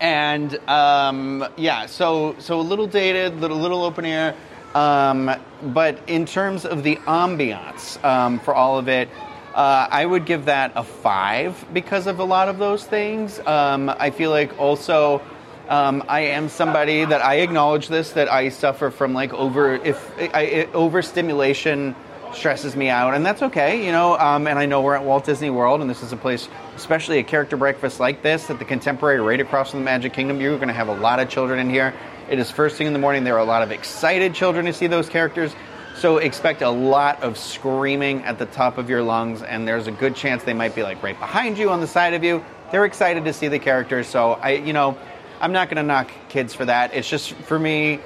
and 0.00 0.56
um, 0.68 1.46
yeah, 1.56 1.86
so 1.86 2.36
so 2.38 2.60
a 2.60 2.62
little 2.62 2.86
dated, 2.86 3.40
little 3.40 3.58
little 3.58 3.84
open 3.84 4.04
air. 4.04 4.34
Um, 4.74 5.30
but 5.62 5.98
in 6.06 6.26
terms 6.26 6.64
of 6.64 6.82
the 6.82 6.96
ambiance 6.96 8.02
um, 8.04 8.38
for 8.40 8.54
all 8.54 8.78
of 8.78 8.88
it, 8.88 9.08
uh, 9.54 9.88
I 9.90 10.04
would 10.06 10.24
give 10.24 10.44
that 10.44 10.72
a 10.76 10.84
five 10.84 11.66
because 11.72 12.06
of 12.06 12.20
a 12.20 12.24
lot 12.24 12.48
of 12.48 12.58
those 12.58 12.84
things. 12.84 13.38
Um, 13.40 13.88
I 13.90 14.10
feel 14.10 14.30
like 14.30 14.58
also. 14.58 15.22
Um, 15.68 16.02
I 16.08 16.20
am 16.20 16.48
somebody 16.48 17.04
that 17.04 17.22
I 17.22 17.40
acknowledge 17.40 17.88
this 17.88 18.12
that 18.12 18.32
I 18.32 18.48
suffer 18.48 18.90
from 18.90 19.12
like 19.12 19.34
over 19.34 19.74
if 19.74 20.12
I, 20.18 20.66
overstimulation 20.72 21.94
stresses 22.34 22.76
me 22.76 22.88
out, 22.88 23.14
and 23.14 23.24
that's 23.24 23.42
okay, 23.42 23.84
you 23.84 23.92
know. 23.92 24.18
Um, 24.18 24.46
and 24.46 24.58
I 24.58 24.66
know 24.66 24.80
we're 24.80 24.94
at 24.94 25.04
Walt 25.04 25.24
Disney 25.24 25.50
World, 25.50 25.80
and 25.80 25.88
this 25.88 26.02
is 26.02 26.12
a 26.12 26.16
place, 26.16 26.48
especially 26.76 27.18
a 27.18 27.22
character 27.22 27.56
breakfast 27.56 28.00
like 28.00 28.22
this, 28.22 28.50
at 28.50 28.58
the 28.58 28.64
Contemporary, 28.64 29.20
right 29.20 29.40
across 29.40 29.70
from 29.70 29.80
the 29.80 29.84
Magic 29.84 30.12
Kingdom. 30.12 30.40
You're 30.40 30.56
going 30.56 30.68
to 30.68 30.74
have 30.74 30.88
a 30.88 30.94
lot 30.94 31.20
of 31.20 31.28
children 31.28 31.58
in 31.58 31.70
here. 31.70 31.94
It 32.28 32.38
is 32.38 32.50
first 32.50 32.76
thing 32.76 32.86
in 32.86 32.92
the 32.92 32.98
morning. 32.98 33.24
There 33.24 33.36
are 33.36 33.40
a 33.40 33.44
lot 33.44 33.62
of 33.62 33.70
excited 33.70 34.34
children 34.34 34.66
to 34.66 34.72
see 34.72 34.86
those 34.86 35.08
characters. 35.08 35.54
So 35.96 36.18
expect 36.18 36.62
a 36.62 36.70
lot 36.70 37.22
of 37.22 37.36
screaming 37.36 38.22
at 38.22 38.38
the 38.38 38.46
top 38.46 38.78
of 38.78 38.88
your 38.88 39.02
lungs, 39.02 39.42
and 39.42 39.66
there's 39.66 39.88
a 39.88 39.92
good 39.92 40.14
chance 40.14 40.44
they 40.44 40.54
might 40.54 40.74
be 40.74 40.82
like 40.82 41.02
right 41.02 41.18
behind 41.18 41.58
you, 41.58 41.70
on 41.70 41.80
the 41.80 41.88
side 41.88 42.14
of 42.14 42.22
you. 42.22 42.44
They're 42.70 42.84
excited 42.84 43.24
to 43.24 43.32
see 43.32 43.48
the 43.48 43.58
characters, 43.58 44.06
so 44.06 44.32
I, 44.32 44.52
you 44.52 44.72
know, 44.72 44.96
I'm 45.40 45.52
not 45.52 45.68
going 45.68 45.76
to 45.78 45.82
knock 45.82 46.10
kids 46.28 46.54
for 46.54 46.66
that. 46.66 46.94
It's 46.94 47.08
just 47.08 47.32
for 47.32 47.58
me, 47.58 47.98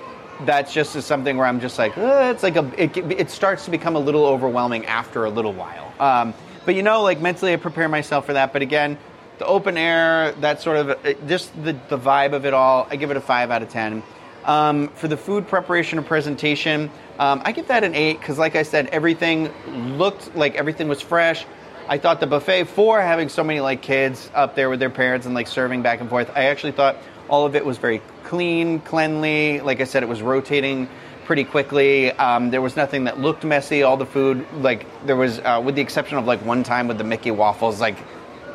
that's 0.47 0.73
just 0.73 0.93
something 1.03 1.37
where 1.37 1.47
I'm 1.47 1.61
just 1.61 1.79
like, 1.79 1.97
uh, 1.97 2.31
it's 2.35 2.43
like 2.43 2.57
a, 2.57 2.71
it, 2.83 2.97
it 2.97 3.31
starts 3.31 3.65
to 3.67 3.71
become 3.71 3.97
a 3.97 4.01
little 4.01 4.25
overwhelming 4.27 4.87
after 4.87 5.25
a 5.25 5.31
little 5.31 5.53
while. 5.53 5.93
Um, 6.01 6.35
but 6.65 6.75
you 6.75 6.83
know, 6.83 7.03
like 7.03 7.21
mentally, 7.21 7.53
I 7.53 7.57
prepare 7.57 7.89
myself 7.89 8.27
for 8.27 8.35
that. 8.35 8.53
But 8.53 8.63
again, 8.63 8.99
the 9.39 9.47
open 9.47 9.77
air, 9.77 10.33
that 10.41 10.61
sort 10.61 10.77
of, 10.77 10.91
it- 11.05 11.27
just 11.27 11.53
the 11.65 11.73
the 11.89 11.99
vibe 11.99 12.33
of 12.33 12.47
it 12.47 12.55
all, 12.55 12.87
I 12.91 12.97
give 12.97 13.11
it 13.11 13.17
a 13.17 13.21
five 13.21 13.51
out 13.51 13.63
of 13.63 13.69
ten. 13.69 14.03
Um, 14.45 14.89
for 14.89 15.07
the 15.09 15.17
food 15.17 15.47
preparation 15.47 15.99
and 15.99 16.07
presentation, 16.07 16.91
um, 17.19 17.43
I 17.45 17.53
give 17.53 17.69
that 17.69 17.85
an 17.85 17.95
eight 17.95 18.19
because, 18.19 18.39
like 18.39 18.57
I 18.57 18.65
said, 18.65 18.89
everything 18.89 19.51
looked 19.99 20.35
like 20.35 20.57
everything 20.57 20.89
was 20.89 21.01
fresh. 21.01 21.47
I 21.89 21.99
thought 21.99 22.21
the 22.21 22.27
buffet 22.27 22.65
for 22.65 23.01
having 23.01 23.29
so 23.29 23.43
many 23.45 23.61
like 23.61 23.83
kids 23.83 24.31
up 24.35 24.55
there 24.55 24.71
with 24.71 24.79
their 24.81 24.91
parents 24.91 25.27
and 25.27 25.35
like 25.35 25.47
serving 25.49 25.83
back 25.83 26.01
and 26.01 26.09
forth. 26.09 26.31
I 26.35 26.45
actually 26.45 26.73
thought 26.73 26.97
all 27.29 27.47
of 27.47 27.57
it 27.57 27.65
was 27.65 27.79
very 27.79 28.01
clean, 28.25 28.81
cleanly. 28.81 29.61
Like 29.61 29.81
I 29.81 29.85
said, 29.85 30.03
it 30.03 30.09
was 30.09 30.23
rotating 30.23 30.89
pretty 31.25 31.45
quickly. 31.45 32.13
Um, 32.13 32.51
there 32.51 32.61
was 32.61 32.77
nothing 32.77 33.05
that 33.05 33.21
looked 33.21 33.45
messy. 33.45 33.83
All 33.83 33.97
the 33.97 34.07
food, 34.07 34.47
like 34.55 34.87
there 35.07 35.17
was, 35.17 35.39
uh, 35.39 35.61
with 35.65 35.75
the 35.75 35.83
exception 35.83 36.19
of 36.19 36.27
like 36.27 36.45
one 36.45 36.63
time 36.63 36.89
with 36.89 36.99
the 36.99 37.05
Mickey 37.05 37.31
waffles, 37.31 37.81
like 37.81 37.97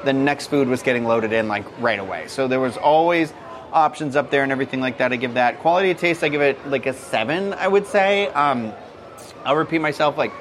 the 0.03 0.13
next 0.13 0.47
food 0.47 0.67
was 0.67 0.83
getting 0.83 1.05
loaded 1.05 1.33
in 1.33 1.47
like 1.47 1.65
right 1.81 1.99
away. 1.99 2.27
So 2.27 2.47
there 2.47 2.59
was 2.59 2.77
always 2.77 3.33
options 3.73 4.15
up 4.15 4.31
there 4.31 4.43
and 4.43 4.51
everything 4.51 4.79
like 4.79 4.97
that. 4.99 5.11
I 5.11 5.15
give 5.15 5.35
that 5.35 5.59
quality 5.59 5.91
of 5.91 5.97
taste. 5.97 6.23
I 6.23 6.29
give 6.29 6.41
it 6.41 6.67
like 6.67 6.85
a 6.85 6.93
seven. 6.93 7.53
I 7.53 7.67
would 7.67 7.87
say. 7.87 8.27
Um, 8.29 8.73
I'll 9.45 9.55
repeat 9.55 9.79
myself. 9.79 10.17
Like 10.17 10.33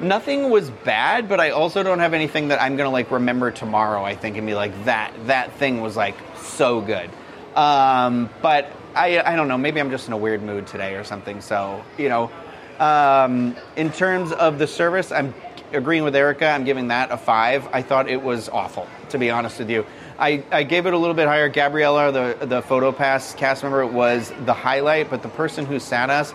nothing 0.00 0.50
was 0.50 0.70
bad, 0.70 1.28
but 1.28 1.40
I 1.40 1.50
also 1.50 1.82
don't 1.82 1.98
have 1.98 2.14
anything 2.14 2.48
that 2.48 2.60
I'm 2.60 2.76
gonna 2.76 2.90
like 2.90 3.10
remember 3.10 3.50
tomorrow. 3.50 4.04
I 4.04 4.14
think 4.14 4.36
and 4.36 4.46
be 4.46 4.54
like 4.54 4.84
that 4.84 5.12
that 5.26 5.52
thing 5.54 5.80
was 5.80 5.96
like 5.96 6.16
so 6.36 6.80
good. 6.80 7.10
Um, 7.54 8.30
but 8.42 8.70
I 8.94 9.20
I 9.20 9.36
don't 9.36 9.48
know. 9.48 9.58
Maybe 9.58 9.80
I'm 9.80 9.90
just 9.90 10.06
in 10.06 10.12
a 10.12 10.16
weird 10.18 10.42
mood 10.42 10.66
today 10.66 10.94
or 10.94 11.04
something. 11.04 11.40
So 11.40 11.84
you 11.98 12.08
know, 12.08 12.30
um, 12.78 13.56
in 13.76 13.90
terms 13.92 14.32
of 14.32 14.58
the 14.58 14.66
service, 14.66 15.12
I'm 15.12 15.34
agreeing 15.72 16.04
with 16.04 16.16
Erica. 16.16 16.48
I'm 16.48 16.64
giving 16.64 16.88
that 16.88 17.10
a 17.10 17.16
five. 17.16 17.68
I 17.72 17.82
thought 17.82 18.08
it 18.08 18.22
was 18.22 18.48
awful, 18.48 18.86
to 19.10 19.18
be 19.18 19.30
honest 19.30 19.58
with 19.58 19.70
you. 19.70 19.86
I, 20.18 20.44
I 20.50 20.64
gave 20.64 20.86
it 20.86 20.92
a 20.92 20.98
little 20.98 21.14
bit 21.14 21.28
higher. 21.28 21.48
Gabriella, 21.48 22.12
the 22.12 22.46
the 22.46 22.62
photo 22.62 22.92
pass 22.92 23.34
cast 23.34 23.62
member, 23.62 23.86
was 23.86 24.32
the 24.44 24.54
highlight, 24.54 25.10
but 25.10 25.22
the 25.22 25.28
person 25.28 25.66
who 25.66 25.78
sat 25.78 26.10
us 26.10 26.34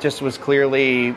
just 0.00 0.22
was 0.22 0.38
clearly 0.38 1.16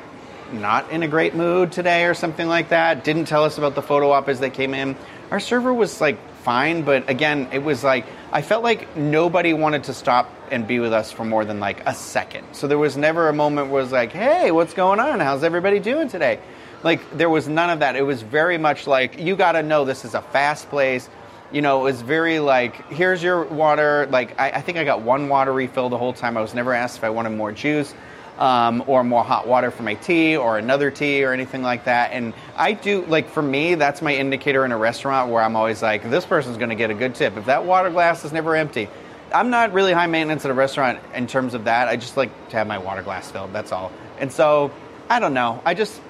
not 0.52 0.90
in 0.92 1.04
a 1.04 1.08
great 1.08 1.36
mood 1.36 1.72
today 1.72 2.06
or 2.06 2.14
something 2.14 2.48
like 2.48 2.70
that. 2.70 3.04
Didn't 3.04 3.26
tell 3.26 3.44
us 3.44 3.58
about 3.58 3.76
the 3.76 3.82
photo 3.82 4.12
op 4.12 4.30
as 4.30 4.40
they 4.40 4.50
came 4.50 4.74
in. 4.74 4.96
Our 5.32 5.40
server 5.40 5.74
was 5.74 6.02
like 6.02 6.18
fine, 6.42 6.84
but 6.84 7.10
again, 7.10 7.50
it 7.52 7.60
was 7.60 7.84
like 7.84 8.06
I 8.32 8.44
felt 8.44 8.64
like 8.64 8.96
nobody 8.96 9.54
wanted 9.54 9.86
to 9.86 9.94
stop 9.94 10.32
and 10.52 10.68
be 10.68 10.80
with 10.80 10.94
us 10.94 11.12
for 11.12 11.26
more 11.26 11.46
than 11.46 11.60
like 11.60 11.86
a 11.88 11.96
second. 11.96 12.46
So 12.52 12.68
there 12.68 12.78
was 12.78 12.96
never 12.96 13.28
a 13.28 13.34
moment 13.34 13.70
where 13.70 13.82
it 13.82 13.84
was 13.86 13.92
like, 13.92 14.12
"Hey, 14.12 14.52
what's 14.52 14.74
going 14.74 15.00
on? 15.00 15.20
How's 15.20 15.44
everybody 15.44 15.80
doing 15.80 16.10
today?" 16.10 16.40
Like 16.84 17.18
there 17.18 17.30
was 17.30 17.48
none 17.48 17.72
of 17.72 17.80
that. 17.80 17.96
It 17.96 18.04
was 18.04 18.22
very 18.22 18.58
much 18.58 18.86
like 18.86 19.20
you 19.20 19.36
got 19.36 19.54
to 19.54 19.64
know 19.64 19.84
this 19.84 20.06
is 20.06 20.14
a 20.14 20.22
fast 20.22 20.70
place. 20.70 21.10
You 21.52 21.64
know, 21.64 21.82
it 21.82 21.84
was 21.84 22.02
very 22.04 22.40
like, 22.40 22.90
here's 22.92 23.24
your 23.24 23.44
water. 23.46 24.08
Like 24.12 24.40
I, 24.40 24.52
I 24.52 24.62
think 24.62 24.78
I 24.78 24.84
got 24.84 25.02
one 25.02 25.30
water 25.30 25.52
refill 25.52 25.90
the 25.90 25.98
whole 25.98 26.14
time. 26.14 26.38
I 26.38 26.42
was 26.42 26.54
never 26.54 26.74
asked 26.74 26.98
if 26.98 27.04
I 27.04 27.10
wanted 27.10 27.32
more 27.32 27.52
juice 27.52 27.94
um, 28.40 28.84
or 28.88 29.04
more 29.04 29.24
hot 29.24 29.48
water 29.48 29.70
for 29.70 29.84
my 29.84 29.94
tea 29.96 30.38
or 30.38 30.58
another 30.58 30.90
tea 30.90 31.24
or 31.24 31.34
anything 31.34 31.62
like 31.62 31.84
that. 31.84 32.12
And 32.14 32.34
I 32.56 32.72
do, 32.72 33.06
like, 33.06 33.30
for 33.30 33.42
me, 33.42 33.76
that's 33.76 34.02
my 34.02 34.16
indicator 34.16 34.64
in 34.66 34.72
a 34.72 34.78
restaurant 34.78 35.30
where 35.30 35.44
I'm 35.44 35.58
always 35.58 35.84
like, 35.84 36.10
this 36.10 36.26
person's 36.26 36.58
going 36.58 36.70
to 36.70 36.76
get 36.76 36.90
a 36.90 36.94
good 36.94 37.16
tip. 37.16 37.36
If 37.38 37.46
that 37.46 37.66
water 37.66 37.90
glass 37.90 38.24
is 38.24 38.32
never 38.32 38.56
empty, 38.56 38.88
I'm 39.34 39.50
not 39.50 39.74
really 39.74 39.92
high 39.92 40.08
maintenance 40.08 40.46
at 40.46 40.52
a 40.52 40.54
restaurant 40.56 41.00
in 41.14 41.28
terms 41.28 41.54
of 41.54 41.66
that. 41.66 41.90
I 41.90 41.98
just 41.98 42.16
like 42.16 42.50
to 42.50 42.58
have 42.58 42.66
my 42.66 42.78
water 42.78 43.04
glass 43.04 43.30
filled, 43.30 43.52
that's 43.52 43.74
all. 43.74 43.92
And 44.20 44.32
so, 44.32 44.72
I 45.10 45.20
don't 45.20 45.34
know. 45.34 45.62
I 45.66 45.74
just, 45.74 46.02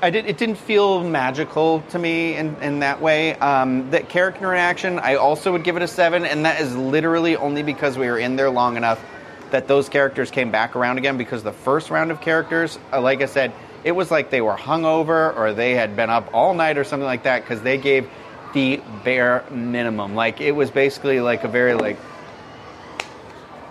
I 0.00 0.10
did, 0.10 0.26
it 0.26 0.38
didn't 0.38 0.56
feel 0.56 1.02
magical 1.02 1.82
to 1.90 1.98
me 1.98 2.36
in, 2.36 2.54
in 2.62 2.78
that 2.80 3.00
way. 3.00 3.34
Um, 3.34 3.90
that 3.90 4.08
character 4.08 4.40
interaction, 4.40 5.00
I 5.00 5.16
also 5.16 5.50
would 5.50 5.64
give 5.64 5.76
it 5.76 5.82
a 5.82 5.88
seven, 5.88 6.24
and 6.24 6.44
that 6.44 6.60
is 6.60 6.76
literally 6.76 7.36
only 7.36 7.64
because 7.64 7.98
we 7.98 8.06
were 8.06 8.18
in 8.18 8.36
there 8.36 8.50
long 8.50 8.76
enough 8.76 9.04
that 9.50 9.68
those 9.68 9.88
characters 9.88 10.30
came 10.30 10.50
back 10.50 10.76
around 10.76 10.98
again. 10.98 11.16
Because 11.16 11.42
the 11.42 11.52
first 11.52 11.90
round 11.90 12.10
of 12.10 12.20
characters, 12.20 12.78
uh, 12.92 13.00
like 13.00 13.22
I 13.22 13.26
said, 13.26 13.52
it 13.84 13.92
was 13.92 14.10
like 14.10 14.30
they 14.30 14.40
were 14.40 14.56
hungover 14.56 15.36
or 15.36 15.52
they 15.52 15.74
had 15.74 15.96
been 15.96 16.10
up 16.10 16.32
all 16.32 16.54
night 16.54 16.78
or 16.78 16.84
something 16.84 17.06
like 17.06 17.24
that 17.24 17.42
because 17.42 17.62
they 17.62 17.78
gave 17.78 18.08
the 18.54 18.80
bare 19.04 19.44
minimum. 19.50 20.14
Like 20.14 20.40
it 20.40 20.52
was 20.52 20.70
basically 20.70 21.20
like 21.20 21.44
a 21.44 21.48
very 21.48 21.74
like 21.74 21.98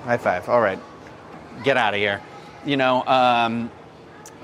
high 0.03 0.17
five. 0.17 0.47
All 0.49 0.61
right, 0.61 0.79
get 1.63 1.77
out 1.77 1.93
of 1.93 1.99
here. 1.99 2.21
You 2.65 2.77
know. 2.77 3.03
Um, 3.05 3.71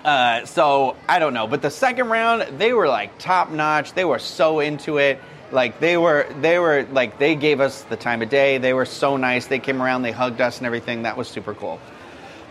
uh, 0.04 0.46
so 0.46 0.96
I 1.08 1.20
don't 1.20 1.34
know, 1.34 1.46
but 1.46 1.62
the 1.62 1.70
second 1.70 2.08
round 2.08 2.58
they 2.58 2.74
were 2.74 2.88
like 2.88 3.18
top 3.20 3.52
notch. 3.52 3.94
They 3.94 4.06
were 4.06 4.20
so 4.20 4.60
into 4.60 4.98
it. 4.98 5.22
Like 5.52 5.80
they 5.80 5.98
were, 5.98 6.28
they 6.42 6.60
were 6.60 6.86
like 6.92 7.18
they 7.18 7.36
gave 7.36 7.60
us 7.60 7.82
the 7.84 7.98
time 7.98 8.22
of 8.22 8.30
day. 8.30 8.58
They 8.58 8.74
were 8.74 8.86
so 8.86 9.18
nice. 9.18 9.48
They 9.48 9.60
came 9.60 9.82
around, 9.82 10.04
they 10.04 10.12
hugged 10.12 10.42
us 10.42 10.58
and 10.58 10.66
everything. 10.66 11.04
That 11.04 11.18
was 11.18 11.28
super 11.28 11.54
cool. 11.54 11.80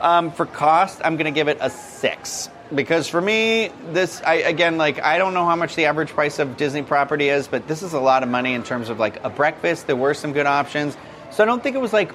Um, 0.01 0.31
for 0.31 0.47
cost, 0.47 1.01
I'm 1.05 1.17
gonna 1.17 1.31
give 1.31 1.49
it 1.49 1.59
a 1.61 1.71
six 1.71 2.49
because 2.75 3.09
for 3.09 3.21
me, 3.21 3.71
this 3.93 4.21
I 4.23 4.35
again 4.35 4.79
like 4.79 5.03
I 5.03 5.19
don't 5.19 5.35
know 5.35 5.45
how 5.45 5.57
much 5.57 5.75
the 5.75 5.87
average 5.87 6.11
price 6.11 6.39
of 6.39 6.57
Disney 6.57 6.83
property 6.83 7.29
is, 7.29 7.49
but 7.49 7.67
this 7.67 7.83
is 7.83 7.93
a 7.93 8.01
lot 8.01 8.23
of 8.23 8.29
money 8.29 8.55
in 8.55 8.63
terms 8.63 8.91
of 8.91 8.99
like 8.99 9.23
a 9.25 9.31
breakfast. 9.31 9.87
There 9.87 9.97
were 9.97 10.15
some 10.15 10.33
good 10.33 10.47
options, 10.47 10.97
so 11.31 11.43
I 11.43 11.47
don't 11.47 11.63
think 11.63 11.77
it 11.77 11.81
was 11.81 11.93
like 11.93 12.13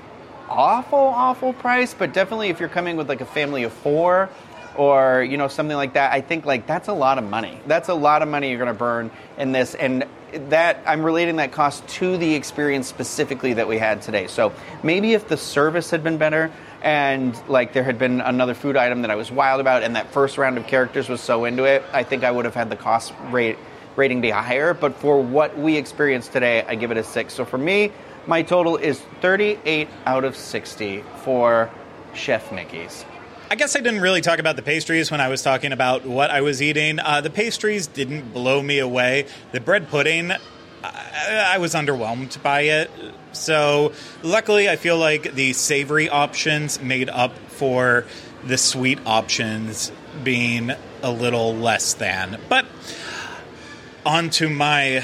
awful, 0.49 0.99
awful 0.99 1.53
price, 1.53 1.93
but 1.93 2.13
definitely 2.13 2.49
if 2.49 2.59
you're 2.59 2.69
coming 2.69 2.95
with 2.95 3.09
like 3.09 3.21
a 3.21 3.25
family 3.25 3.63
of 3.63 3.73
four 3.73 4.29
or 4.75 5.23
you 5.23 5.37
know 5.37 5.47
something 5.47 5.77
like 5.77 5.93
that, 5.93 6.11
I 6.13 6.21
think 6.21 6.45
like 6.45 6.67
that's 6.67 6.87
a 6.87 6.93
lot 6.93 7.17
of 7.17 7.23
money. 7.23 7.59
That's 7.67 7.89
a 7.89 7.93
lot 7.93 8.21
of 8.21 8.27
money 8.27 8.49
you're 8.49 8.59
going 8.59 8.67
to 8.67 8.73
burn 8.73 9.11
in 9.37 9.51
this, 9.51 9.75
and 9.75 10.05
that 10.49 10.83
I'm 10.85 11.03
relating 11.03 11.37
that 11.37 11.51
cost 11.51 11.87
to 11.89 12.17
the 12.17 12.35
experience 12.35 12.87
specifically 12.87 13.53
that 13.53 13.67
we 13.67 13.77
had 13.77 14.01
today. 14.01 14.27
So 14.27 14.53
maybe 14.83 15.13
if 15.13 15.27
the 15.27 15.37
service 15.37 15.89
had 15.89 16.03
been 16.03 16.17
better 16.17 16.51
and 16.81 17.35
like 17.47 17.73
there 17.73 17.83
had 17.83 17.97
been 17.97 18.21
another 18.21 18.53
food 18.53 18.75
item 18.75 19.03
that 19.03 19.11
I 19.11 19.15
was 19.15 19.31
wild 19.31 19.61
about, 19.61 19.83
and 19.83 19.95
that 19.95 20.11
first 20.11 20.37
round 20.37 20.57
of 20.57 20.67
characters 20.67 21.07
was 21.07 21.21
so 21.21 21.45
into 21.45 21.63
it, 21.63 21.83
I 21.93 22.03
think 22.03 22.23
I 22.23 22.31
would 22.31 22.45
have 22.45 22.55
had 22.55 22.69
the 22.69 22.75
cost 22.75 23.13
rate 23.29 23.57
rating 23.95 24.21
be 24.21 24.29
higher. 24.29 24.73
But 24.73 24.95
for 24.95 25.21
what 25.21 25.57
we 25.57 25.77
experienced 25.77 26.33
today, 26.33 26.63
I 26.67 26.75
give 26.75 26.91
it 26.91 26.97
a 26.97 27.03
six. 27.03 27.33
So 27.33 27.45
for 27.45 27.57
me, 27.57 27.91
my 28.27 28.41
total 28.41 28.77
is 28.77 28.99
38 29.21 29.87
out 30.05 30.23
of 30.23 30.35
60 30.35 31.03
for 31.23 31.69
Chef 32.13 32.51
Mickey's. 32.51 33.05
I 33.49 33.55
guess 33.55 33.75
I 33.75 33.81
didn't 33.81 34.01
really 34.01 34.21
talk 34.21 34.39
about 34.39 34.55
the 34.55 34.61
pastries 34.61 35.11
when 35.11 35.21
I 35.21 35.27
was 35.27 35.43
talking 35.43 35.71
about 35.71 36.05
what 36.05 36.31
I 36.31 36.41
was 36.41 36.61
eating. 36.61 36.99
Uh, 36.99 37.21
the 37.21 37.29
pastries 37.29 37.87
didn't 37.87 38.33
blow 38.33 38.63
me 38.63 38.79
away. 38.79 39.27
The 39.51 39.59
bread 39.59 39.89
pudding, 39.89 40.31
I, 40.83 41.53
I 41.53 41.57
was 41.59 41.75
underwhelmed 41.75 42.41
by 42.41 42.61
it. 42.61 42.89
So, 43.31 43.93
luckily, 44.23 44.69
I 44.69 44.75
feel 44.75 44.97
like 44.97 45.33
the 45.35 45.53
savory 45.53 46.09
options 46.09 46.81
made 46.81 47.09
up 47.09 47.37
for 47.49 48.05
the 48.43 48.57
sweet 48.57 48.99
options 49.05 49.91
being 50.23 50.71
a 51.01 51.11
little 51.11 51.53
less 51.53 51.93
than. 51.93 52.39
But, 52.49 52.65
on 54.05 54.29
to 54.31 54.49
my 54.49 55.03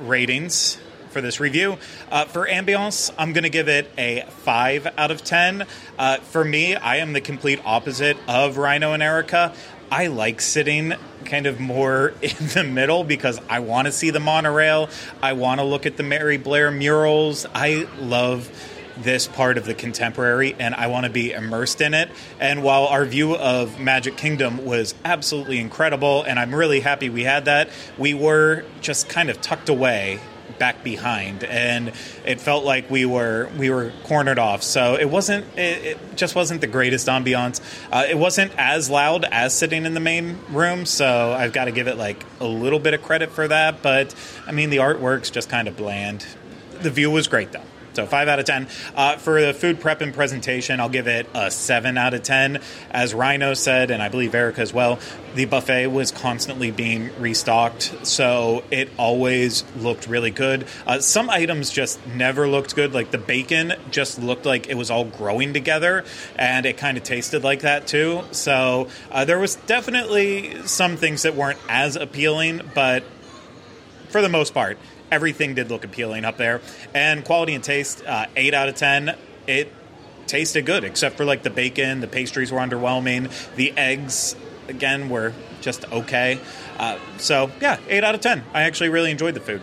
ratings 0.00 0.78
for 1.12 1.20
this 1.20 1.38
review. 1.38 1.78
Uh, 2.10 2.24
for 2.24 2.46
ambiance, 2.46 3.12
I'm 3.18 3.32
going 3.32 3.44
to 3.44 3.50
give 3.50 3.68
it 3.68 3.90
a 3.96 4.24
5 4.28 4.94
out 4.98 5.10
of 5.10 5.22
10. 5.22 5.66
Uh, 5.98 6.16
for 6.16 6.44
me, 6.44 6.74
I 6.74 6.96
am 6.96 7.12
the 7.12 7.20
complete 7.20 7.60
opposite 7.64 8.16
of 8.26 8.56
Rhino 8.56 8.92
and 8.92 9.02
Erica. 9.02 9.54
I 9.90 10.06
like 10.06 10.40
sitting 10.40 10.94
kind 11.26 11.46
of 11.46 11.60
more 11.60 12.14
in 12.22 12.48
the 12.54 12.64
middle 12.64 13.04
because 13.04 13.40
I 13.48 13.60
want 13.60 13.86
to 13.86 13.92
see 13.92 14.10
the 14.10 14.20
monorail. 14.20 14.88
I 15.22 15.34
want 15.34 15.60
to 15.60 15.64
look 15.64 15.84
at 15.86 15.96
the 15.96 16.02
Mary 16.02 16.38
Blair 16.38 16.70
murals. 16.70 17.46
I 17.54 17.86
love 17.98 18.50
this 18.96 19.26
part 19.26 19.58
of 19.58 19.64
the 19.64 19.74
contemporary 19.74 20.54
and 20.58 20.74
I 20.74 20.86
want 20.86 21.04
to 21.04 21.12
be 21.12 21.32
immersed 21.32 21.80
in 21.80 21.94
it. 21.94 22.10
And 22.40 22.62
while 22.62 22.86
our 22.86 23.04
view 23.04 23.36
of 23.36 23.80
Magic 23.80 24.16
Kingdom 24.16 24.64
was 24.64 24.94
absolutely 25.04 25.58
incredible 25.58 26.22
and 26.22 26.38
I'm 26.38 26.54
really 26.54 26.80
happy 26.80 27.08
we 27.08 27.24
had 27.24 27.46
that, 27.46 27.68
we 27.98 28.14
were 28.14 28.64
just 28.80 29.08
kind 29.08 29.30
of 29.30 29.40
tucked 29.40 29.68
away 29.68 30.20
back 30.58 30.84
behind 30.84 31.44
and 31.44 31.92
it 32.24 32.40
felt 32.40 32.64
like 32.64 32.90
we 32.90 33.04
were 33.04 33.50
we 33.58 33.70
were 33.70 33.92
cornered 34.04 34.38
off. 34.38 34.62
So 34.62 34.96
it 34.96 35.10
wasn't 35.10 35.46
it, 35.58 35.84
it 35.84 36.16
just 36.16 36.34
wasn't 36.34 36.60
the 36.60 36.66
greatest 36.66 37.08
ambiance. 37.08 37.60
Uh, 37.90 38.04
it 38.08 38.18
wasn't 38.18 38.52
as 38.58 38.88
loud 38.90 39.24
as 39.24 39.54
sitting 39.54 39.84
in 39.84 39.94
the 39.94 40.00
main 40.00 40.38
room 40.50 40.86
so 40.86 41.32
i've 41.32 41.52
got 41.52 41.66
to 41.66 41.72
give 41.72 41.88
it 41.88 41.96
like 41.96 42.24
a 42.40 42.46
little 42.46 42.78
bit 42.78 42.94
of 42.94 43.02
credit 43.02 43.30
for 43.30 43.48
that 43.48 43.82
but 43.82 44.14
i 44.46 44.52
mean 44.52 44.70
the 44.70 44.78
artwork's 44.78 45.30
just 45.30 45.48
kind 45.48 45.68
of 45.68 45.76
bland. 45.76 46.26
The 46.80 46.90
view 46.90 47.10
was 47.10 47.28
great 47.28 47.52
though 47.52 47.62
so 47.92 48.06
five 48.06 48.28
out 48.28 48.38
of 48.38 48.44
ten. 48.44 48.68
Uh, 48.94 49.16
for 49.16 49.40
the 49.40 49.54
food 49.54 49.80
prep 49.80 50.00
and 50.00 50.14
presentation, 50.14 50.80
I'll 50.80 50.88
give 50.88 51.06
it 51.06 51.26
a 51.34 51.50
seven 51.50 51.98
out 51.98 52.14
of 52.14 52.22
ten. 52.22 52.60
As 52.90 53.14
Rhino 53.14 53.54
said, 53.54 53.90
and 53.90 54.02
I 54.02 54.08
believe 54.08 54.34
Erica 54.34 54.60
as 54.60 54.72
well, 54.72 54.98
the 55.34 55.44
buffet 55.46 55.86
was 55.86 56.10
constantly 56.10 56.70
being 56.70 57.10
restocked, 57.18 58.06
so 58.06 58.64
it 58.70 58.90
always 58.98 59.64
looked 59.76 60.06
really 60.06 60.30
good. 60.30 60.66
Uh, 60.86 61.00
some 61.00 61.30
items 61.30 61.70
just 61.70 62.04
never 62.06 62.48
looked 62.48 62.74
good. 62.74 62.92
Like 62.92 63.10
the 63.10 63.18
bacon 63.18 63.74
just 63.90 64.20
looked 64.20 64.44
like 64.44 64.68
it 64.68 64.74
was 64.74 64.90
all 64.90 65.04
growing 65.04 65.52
together, 65.54 66.04
and 66.36 66.66
it 66.66 66.76
kind 66.76 66.96
of 66.96 67.04
tasted 67.04 67.44
like 67.44 67.60
that 67.60 67.86
too. 67.86 68.24
So 68.32 68.88
uh, 69.10 69.24
there 69.24 69.38
was 69.38 69.56
definitely 69.56 70.66
some 70.66 70.96
things 70.96 71.22
that 71.22 71.34
weren't 71.34 71.58
as 71.68 71.96
appealing, 71.96 72.60
but 72.74 73.02
for 74.08 74.20
the 74.20 74.28
most 74.28 74.52
part, 74.52 74.78
everything 75.12 75.54
did 75.54 75.70
look 75.70 75.84
appealing 75.84 76.24
up 76.24 76.38
there. 76.38 76.60
And 76.94 77.24
quality 77.24 77.54
and 77.54 77.62
taste, 77.62 78.02
uh, 78.04 78.26
eight 78.34 78.54
out 78.54 78.68
of 78.68 78.74
ten. 78.74 79.14
It 79.46 79.72
tasted 80.26 80.64
good, 80.66 80.82
except 80.82 81.16
for 81.16 81.24
like 81.24 81.42
the 81.42 81.50
bacon. 81.50 82.00
The 82.00 82.08
pastries 82.08 82.50
were 82.50 82.58
underwhelming. 82.58 83.30
The 83.54 83.72
eggs, 83.76 84.34
again, 84.68 85.08
were 85.08 85.34
just 85.60 85.84
okay. 85.92 86.40
Uh, 86.78 86.98
so 87.18 87.50
yeah, 87.60 87.78
eight 87.88 88.02
out 88.02 88.14
of 88.14 88.20
ten. 88.20 88.42
I 88.52 88.62
actually 88.62 88.88
really 88.88 89.10
enjoyed 89.10 89.34
the 89.34 89.40
food. 89.40 89.60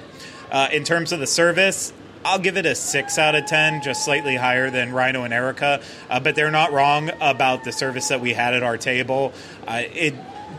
Uh, 0.51 0.69
in 0.71 0.83
terms 0.83 1.11
of 1.11 1.19
the 1.19 1.27
service, 1.27 1.91
I'll 2.23 2.39
give 2.39 2.57
it 2.57 2.65
a 2.65 2.75
six 2.75 3.17
out 3.17 3.35
of 3.35 3.45
ten, 3.45 3.81
just 3.81 4.05
slightly 4.05 4.35
higher 4.35 4.69
than 4.69 4.93
Rhino 4.93 5.23
and 5.23 5.33
Erica. 5.33 5.81
Uh, 6.09 6.19
but 6.19 6.35
they're 6.35 6.51
not 6.51 6.71
wrong 6.71 7.09
about 7.21 7.63
the 7.63 7.71
service 7.71 8.09
that 8.09 8.21
we 8.21 8.33
had 8.33 8.53
at 8.53 8.61
our 8.61 8.77
table. 8.77 9.33
Uh, 9.67 9.81
it 9.93 10.13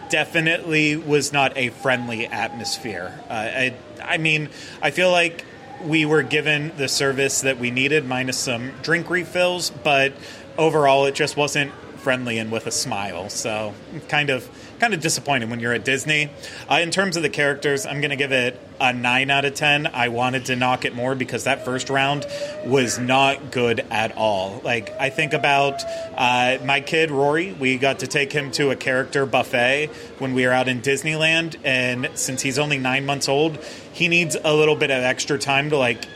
definitely 0.08 0.96
was 0.96 1.32
not 1.32 1.56
a 1.56 1.68
friendly 1.68 2.26
atmosphere. 2.26 3.18
Uh, 3.28 3.32
I, 3.32 3.74
I 4.02 4.18
mean, 4.18 4.48
I 4.82 4.90
feel 4.90 5.10
like 5.10 5.44
we 5.84 6.04
were 6.04 6.22
given 6.22 6.72
the 6.76 6.88
service 6.88 7.40
that 7.42 7.58
we 7.58 7.70
needed, 7.70 8.06
minus 8.06 8.38
some 8.38 8.72
drink 8.82 9.08
refills, 9.08 9.70
but 9.70 10.12
overall, 10.58 11.06
it 11.06 11.14
just 11.14 11.36
wasn't 11.36 11.72
friendly 12.00 12.38
and 12.38 12.50
with 12.50 12.66
a 12.66 12.70
smile. 12.70 13.28
So 13.28 13.74
kind 14.08 14.30
of 14.30 14.48
kind 14.80 14.94
of 14.94 15.00
disappointed 15.00 15.50
when 15.50 15.60
you're 15.60 15.74
at 15.74 15.84
Disney. 15.84 16.30
Uh, 16.68 16.76
in 16.76 16.90
terms 16.90 17.16
of 17.16 17.22
the 17.22 17.28
characters, 17.28 17.86
I'm 17.86 18.00
going 18.00 18.10
to 18.10 18.16
give 18.16 18.32
it 18.32 18.58
a 18.80 18.92
nine 18.92 19.30
out 19.30 19.44
of 19.44 19.54
ten. 19.54 19.86
I 19.86 20.08
wanted 20.08 20.46
to 20.46 20.56
knock 20.56 20.84
it 20.86 20.94
more 20.94 21.14
because 21.14 21.44
that 21.44 21.64
first 21.64 21.90
round 21.90 22.26
was 22.64 22.98
not 22.98 23.52
good 23.52 23.80
at 23.90 24.16
all. 24.16 24.60
Like 24.64 24.90
I 24.98 25.10
think 25.10 25.34
about 25.34 25.82
uh, 26.16 26.58
my 26.64 26.80
kid 26.80 27.10
Rory. 27.10 27.52
We 27.52 27.76
got 27.76 28.00
to 28.00 28.06
take 28.06 28.32
him 28.32 28.50
to 28.52 28.70
a 28.70 28.76
character 28.76 29.26
buffet 29.26 29.90
when 30.18 30.32
we 30.34 30.46
were 30.46 30.52
out 30.52 30.66
in 30.66 30.80
Disneyland, 30.80 31.56
and 31.62 32.08
since 32.14 32.40
he's 32.40 32.58
only 32.58 32.78
nine 32.78 33.04
months 33.04 33.28
old, 33.28 33.62
he 33.92 34.08
needs 34.08 34.36
a 34.42 34.54
little 34.54 34.76
bit 34.76 34.90
of 34.90 35.02
extra 35.02 35.38
time 35.38 35.70
to 35.70 35.76
like 35.76 36.06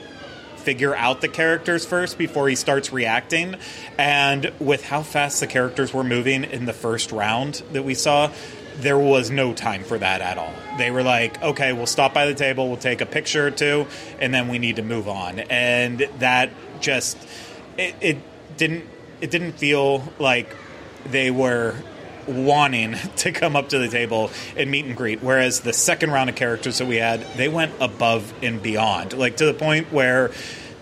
figure 0.64 0.94
out 0.94 1.20
the 1.20 1.28
characters 1.28 1.84
first 1.84 2.18
before 2.18 2.48
he 2.48 2.56
starts 2.56 2.92
reacting. 2.92 3.56
And 3.98 4.52
with 4.58 4.84
how 4.84 5.02
fast 5.02 5.40
the 5.40 5.46
characters 5.46 5.92
were 5.92 6.04
moving 6.04 6.44
in 6.44 6.64
the 6.64 6.72
first 6.72 7.12
round 7.12 7.62
that 7.72 7.84
we 7.84 7.94
saw, 7.94 8.32
there 8.76 8.98
was 8.98 9.30
no 9.30 9.52
time 9.52 9.84
for 9.84 9.98
that 9.98 10.20
at 10.20 10.38
all. 10.38 10.52
They 10.78 10.90
were 10.90 11.02
like, 11.02 11.40
okay, 11.42 11.72
we'll 11.72 11.86
stop 11.86 12.12
by 12.12 12.26
the 12.26 12.34
table, 12.34 12.68
we'll 12.68 12.76
take 12.76 13.00
a 13.00 13.06
picture 13.06 13.46
or 13.46 13.50
two, 13.50 13.86
and 14.18 14.34
then 14.34 14.48
we 14.48 14.58
need 14.58 14.76
to 14.76 14.82
move 14.82 15.08
on. 15.08 15.38
And 15.38 16.00
that 16.18 16.50
just 16.80 17.16
it, 17.78 17.94
it 18.00 18.18
didn't 18.56 18.84
it 19.20 19.30
didn't 19.30 19.52
feel 19.52 20.12
like 20.18 20.54
they 21.06 21.30
were 21.30 21.76
wanting 22.26 22.92
to 23.16 23.32
come 23.32 23.56
up 23.56 23.70
to 23.70 23.78
the 23.78 23.88
table 23.88 24.30
and 24.56 24.70
meet 24.70 24.84
and 24.84 24.96
greet. 24.96 25.22
Whereas 25.22 25.60
the 25.60 25.72
second 25.72 26.10
round 26.10 26.30
of 26.30 26.36
characters 26.36 26.78
that 26.78 26.86
we 26.86 26.96
had, 26.96 27.20
they 27.36 27.48
went 27.48 27.72
above 27.80 28.32
and 28.42 28.62
beyond, 28.62 29.12
like 29.12 29.36
to 29.38 29.46
the 29.46 29.54
point 29.54 29.92
where, 29.92 30.30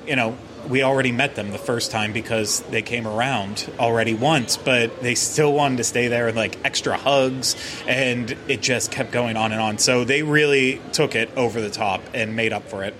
you 0.06 0.16
know, 0.16 0.36
we 0.68 0.82
already 0.82 1.12
met 1.12 1.34
them 1.34 1.50
the 1.50 1.58
first 1.58 1.90
time 1.90 2.12
because 2.12 2.60
they 2.70 2.82
came 2.82 3.06
around 3.06 3.70
already 3.78 4.14
once, 4.14 4.56
but 4.56 5.02
they 5.02 5.14
still 5.14 5.52
wanted 5.52 5.78
to 5.78 5.84
stay 5.84 6.08
there 6.08 6.28
and 6.28 6.36
like 6.36 6.56
extra 6.64 6.96
hugs, 6.96 7.56
and 7.86 8.36
it 8.48 8.62
just 8.62 8.90
kept 8.90 9.10
going 9.10 9.36
on 9.36 9.52
and 9.52 9.60
on. 9.60 9.78
So 9.78 10.04
they 10.04 10.22
really 10.22 10.80
took 10.92 11.14
it 11.14 11.30
over 11.36 11.60
the 11.60 11.70
top 11.70 12.00
and 12.14 12.36
made 12.36 12.52
up 12.52 12.68
for 12.68 12.84
it. 12.84 12.94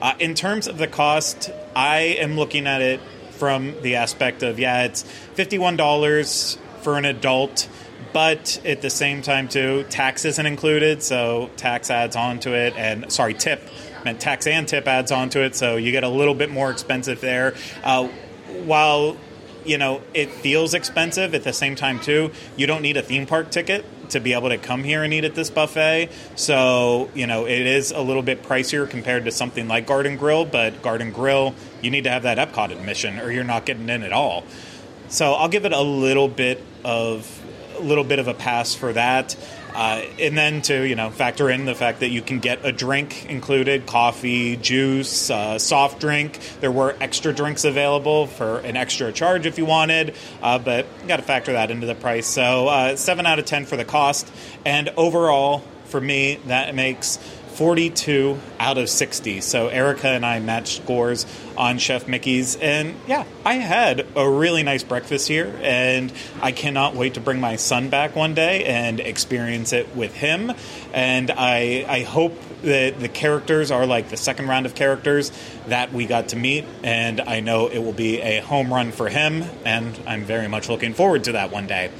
Uh, 0.00 0.14
in 0.18 0.34
terms 0.34 0.66
of 0.66 0.78
the 0.78 0.86
cost, 0.86 1.50
I 1.74 2.16
am 2.20 2.36
looking 2.36 2.66
at 2.66 2.80
it 2.80 3.00
from 3.32 3.74
the 3.82 3.96
aspect 3.96 4.42
of 4.42 4.58
yeah, 4.58 4.84
it's 4.84 5.02
$51 5.34 6.58
for 6.82 6.96
an 6.96 7.04
adult 7.04 7.68
but 8.12 8.60
at 8.64 8.82
the 8.82 8.90
same 8.90 9.22
time 9.22 9.48
too 9.48 9.84
tax 9.90 10.24
isn't 10.24 10.46
included 10.46 11.02
so 11.02 11.50
tax 11.56 11.90
adds 11.90 12.16
onto 12.16 12.52
it 12.52 12.74
and 12.76 13.10
sorry 13.12 13.34
tip 13.34 13.60
meant 14.04 14.20
tax 14.20 14.46
and 14.46 14.66
tip 14.66 14.86
adds 14.86 15.12
onto 15.12 15.40
it 15.40 15.54
so 15.54 15.76
you 15.76 15.92
get 15.92 16.04
a 16.04 16.08
little 16.08 16.34
bit 16.34 16.50
more 16.50 16.70
expensive 16.70 17.20
there. 17.20 17.54
Uh, 17.82 18.08
while 18.64 19.16
you 19.64 19.78
know 19.78 20.00
it 20.14 20.30
feels 20.30 20.74
expensive 20.74 21.34
at 21.34 21.44
the 21.44 21.52
same 21.52 21.76
time 21.76 22.00
too 22.00 22.30
you 22.56 22.66
don't 22.66 22.82
need 22.82 22.96
a 22.96 23.02
theme 23.02 23.26
park 23.26 23.50
ticket 23.50 23.84
to 24.08 24.18
be 24.18 24.32
able 24.32 24.48
to 24.48 24.58
come 24.58 24.82
here 24.82 25.04
and 25.04 25.14
eat 25.14 25.24
at 25.24 25.34
this 25.34 25.50
buffet. 25.50 26.08
So 26.34 27.10
you 27.14 27.26
know 27.26 27.46
it 27.46 27.66
is 27.66 27.92
a 27.92 28.00
little 28.00 28.22
bit 28.22 28.42
pricier 28.42 28.88
compared 28.88 29.24
to 29.26 29.30
something 29.30 29.68
like 29.68 29.86
garden 29.86 30.16
grill 30.16 30.44
but 30.44 30.82
garden 30.82 31.12
grill 31.12 31.54
you 31.82 31.90
need 31.90 32.04
to 32.04 32.10
have 32.10 32.22
that 32.22 32.38
epcot 32.38 32.70
admission 32.72 33.18
or 33.20 33.30
you're 33.30 33.44
not 33.44 33.66
getting 33.66 33.88
in 33.88 34.02
at 34.02 34.12
all. 34.12 34.44
So 35.08 35.34
i'll 35.34 35.48
give 35.48 35.64
it 35.64 35.72
a 35.72 35.82
little 35.82 36.28
bit 36.28 36.62
of 36.84 37.39
little 37.80 38.04
bit 38.04 38.18
of 38.18 38.28
a 38.28 38.34
pass 38.34 38.74
for 38.74 38.92
that. 38.92 39.36
Uh, 39.74 40.04
and 40.18 40.36
then 40.36 40.62
to 40.62 40.82
you 40.82 40.96
know 40.96 41.10
factor 41.10 41.48
in 41.48 41.64
the 41.64 41.74
fact 41.74 42.00
that 42.00 42.08
you 42.08 42.22
can 42.22 42.40
get 42.40 42.64
a 42.64 42.72
drink 42.72 43.26
included 43.26 43.86
coffee 43.86 44.56
juice 44.56 45.30
uh, 45.30 45.58
soft 45.58 46.00
drink. 46.00 46.40
There 46.60 46.72
were 46.72 46.96
extra 47.00 47.32
drinks 47.32 47.64
available 47.64 48.26
for 48.26 48.58
an 48.58 48.76
extra 48.76 49.12
charge 49.12 49.46
if 49.46 49.58
you 49.58 49.66
wanted 49.66 50.16
uh, 50.42 50.58
but 50.58 50.86
you 51.02 51.08
got 51.08 51.18
to 51.18 51.22
factor 51.22 51.52
that 51.52 51.70
into 51.70 51.86
the 51.86 51.94
price. 51.94 52.26
So 52.26 52.68
uh, 52.68 52.96
7 52.96 53.26
out 53.26 53.38
of 53.38 53.44
10 53.44 53.66
for 53.66 53.76
the 53.76 53.84
cost. 53.84 54.30
And 54.64 54.88
overall 54.96 55.62
for 55.84 56.00
me 56.00 56.40
that 56.46 56.74
makes 56.74 57.18
42 57.50 58.38
out 58.58 58.78
of 58.78 58.88
60. 58.88 59.40
So 59.40 59.68
Erica 59.68 60.08
and 60.08 60.24
I 60.24 60.40
matched 60.40 60.82
scores 60.82 61.26
on 61.56 61.78
Chef 61.78 62.08
Mickey's. 62.08 62.56
And 62.56 62.94
yeah, 63.06 63.24
I 63.44 63.54
had 63.54 64.06
a 64.16 64.28
really 64.28 64.62
nice 64.62 64.82
breakfast 64.82 65.28
here. 65.28 65.58
And 65.62 66.12
I 66.40 66.52
cannot 66.52 66.94
wait 66.94 67.14
to 67.14 67.20
bring 67.20 67.40
my 67.40 67.56
son 67.56 67.90
back 67.90 68.16
one 68.16 68.34
day 68.34 68.64
and 68.64 69.00
experience 69.00 69.72
it 69.72 69.94
with 69.94 70.14
him. 70.14 70.52
And 70.92 71.30
I, 71.30 71.84
I 71.88 72.02
hope 72.02 72.38
that 72.62 73.00
the 73.00 73.08
characters 73.08 73.70
are 73.70 73.86
like 73.86 74.08
the 74.08 74.16
second 74.16 74.48
round 74.48 74.66
of 74.66 74.74
characters 74.74 75.32
that 75.66 75.92
we 75.92 76.06
got 76.06 76.28
to 76.28 76.36
meet. 76.36 76.64
And 76.82 77.20
I 77.20 77.40
know 77.40 77.68
it 77.68 77.78
will 77.78 77.92
be 77.92 78.20
a 78.20 78.40
home 78.40 78.72
run 78.72 78.92
for 78.92 79.08
him. 79.08 79.44
And 79.64 79.98
I'm 80.06 80.24
very 80.24 80.48
much 80.48 80.68
looking 80.68 80.94
forward 80.94 81.24
to 81.24 81.32
that 81.32 81.50
one 81.50 81.66
day. 81.66 81.90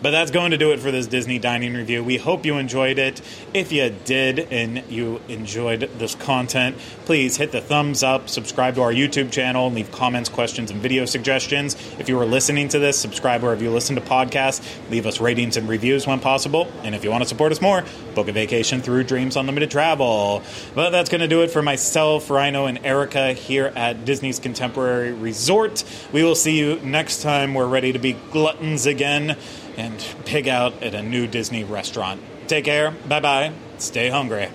But 0.00 0.12
that's 0.12 0.30
going 0.30 0.52
to 0.52 0.58
do 0.58 0.72
it 0.72 0.78
for 0.78 0.90
this 0.92 1.08
Disney 1.08 1.38
dining 1.38 1.74
review. 1.74 2.04
We 2.04 2.18
hope 2.18 2.46
you 2.46 2.56
enjoyed 2.56 2.98
it. 2.98 3.20
If 3.52 3.72
you 3.72 3.90
did 4.04 4.38
and 4.52 4.84
you 4.88 5.20
enjoyed 5.28 5.90
this 5.98 6.14
content, 6.14 6.76
please 7.04 7.36
hit 7.36 7.50
the 7.50 7.60
thumbs 7.60 8.04
up, 8.04 8.28
subscribe 8.28 8.76
to 8.76 8.82
our 8.82 8.92
YouTube 8.92 9.32
channel, 9.32 9.70
leave 9.70 9.90
comments, 9.90 10.28
questions, 10.28 10.70
and 10.70 10.80
video 10.80 11.04
suggestions. 11.04 11.74
If 11.98 12.08
you 12.08 12.18
are 12.20 12.26
listening 12.26 12.68
to 12.68 12.78
this, 12.78 12.96
subscribe 12.96 13.42
wherever 13.42 13.62
you 13.62 13.70
listen 13.70 13.96
to 13.96 14.02
podcasts, 14.02 14.64
leave 14.88 15.04
us 15.04 15.20
ratings 15.20 15.56
and 15.56 15.68
reviews 15.68 16.06
when 16.06 16.20
possible. 16.20 16.70
And 16.84 16.94
if 16.94 17.02
you 17.02 17.10
want 17.10 17.24
to 17.24 17.28
support 17.28 17.50
us 17.50 17.60
more, 17.60 17.84
book 18.14 18.28
a 18.28 18.32
vacation 18.32 18.80
through 18.80 19.04
Dreams 19.04 19.36
Unlimited 19.36 19.70
Travel. 19.70 20.42
But 20.76 20.90
that's 20.90 21.10
going 21.10 21.22
to 21.22 21.28
do 21.28 21.42
it 21.42 21.50
for 21.50 21.62
myself, 21.62 22.30
Rhino, 22.30 22.66
and 22.66 22.84
Erica 22.86 23.32
here 23.32 23.72
at 23.74 24.04
Disney's 24.04 24.38
Contemporary 24.38 25.12
Resort. 25.12 25.82
We 26.12 26.22
will 26.22 26.36
see 26.36 26.56
you 26.56 26.78
next 26.80 27.22
time. 27.22 27.54
We're 27.54 27.66
ready 27.66 27.92
to 27.92 27.98
be 27.98 28.12
gluttons 28.12 28.86
again 28.86 29.36
and 29.78 30.04
pig 30.26 30.48
out 30.48 30.82
at 30.82 30.94
a 30.94 31.02
new 31.02 31.26
Disney 31.26 31.64
restaurant. 31.64 32.20
Take 32.48 32.66
care. 32.66 32.90
Bye 33.08 33.20
bye. 33.20 33.52
Stay 33.78 34.10
hungry. 34.10 34.48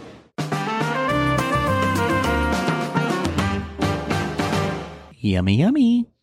Yummy, 5.20 5.56
yummy. 5.56 6.14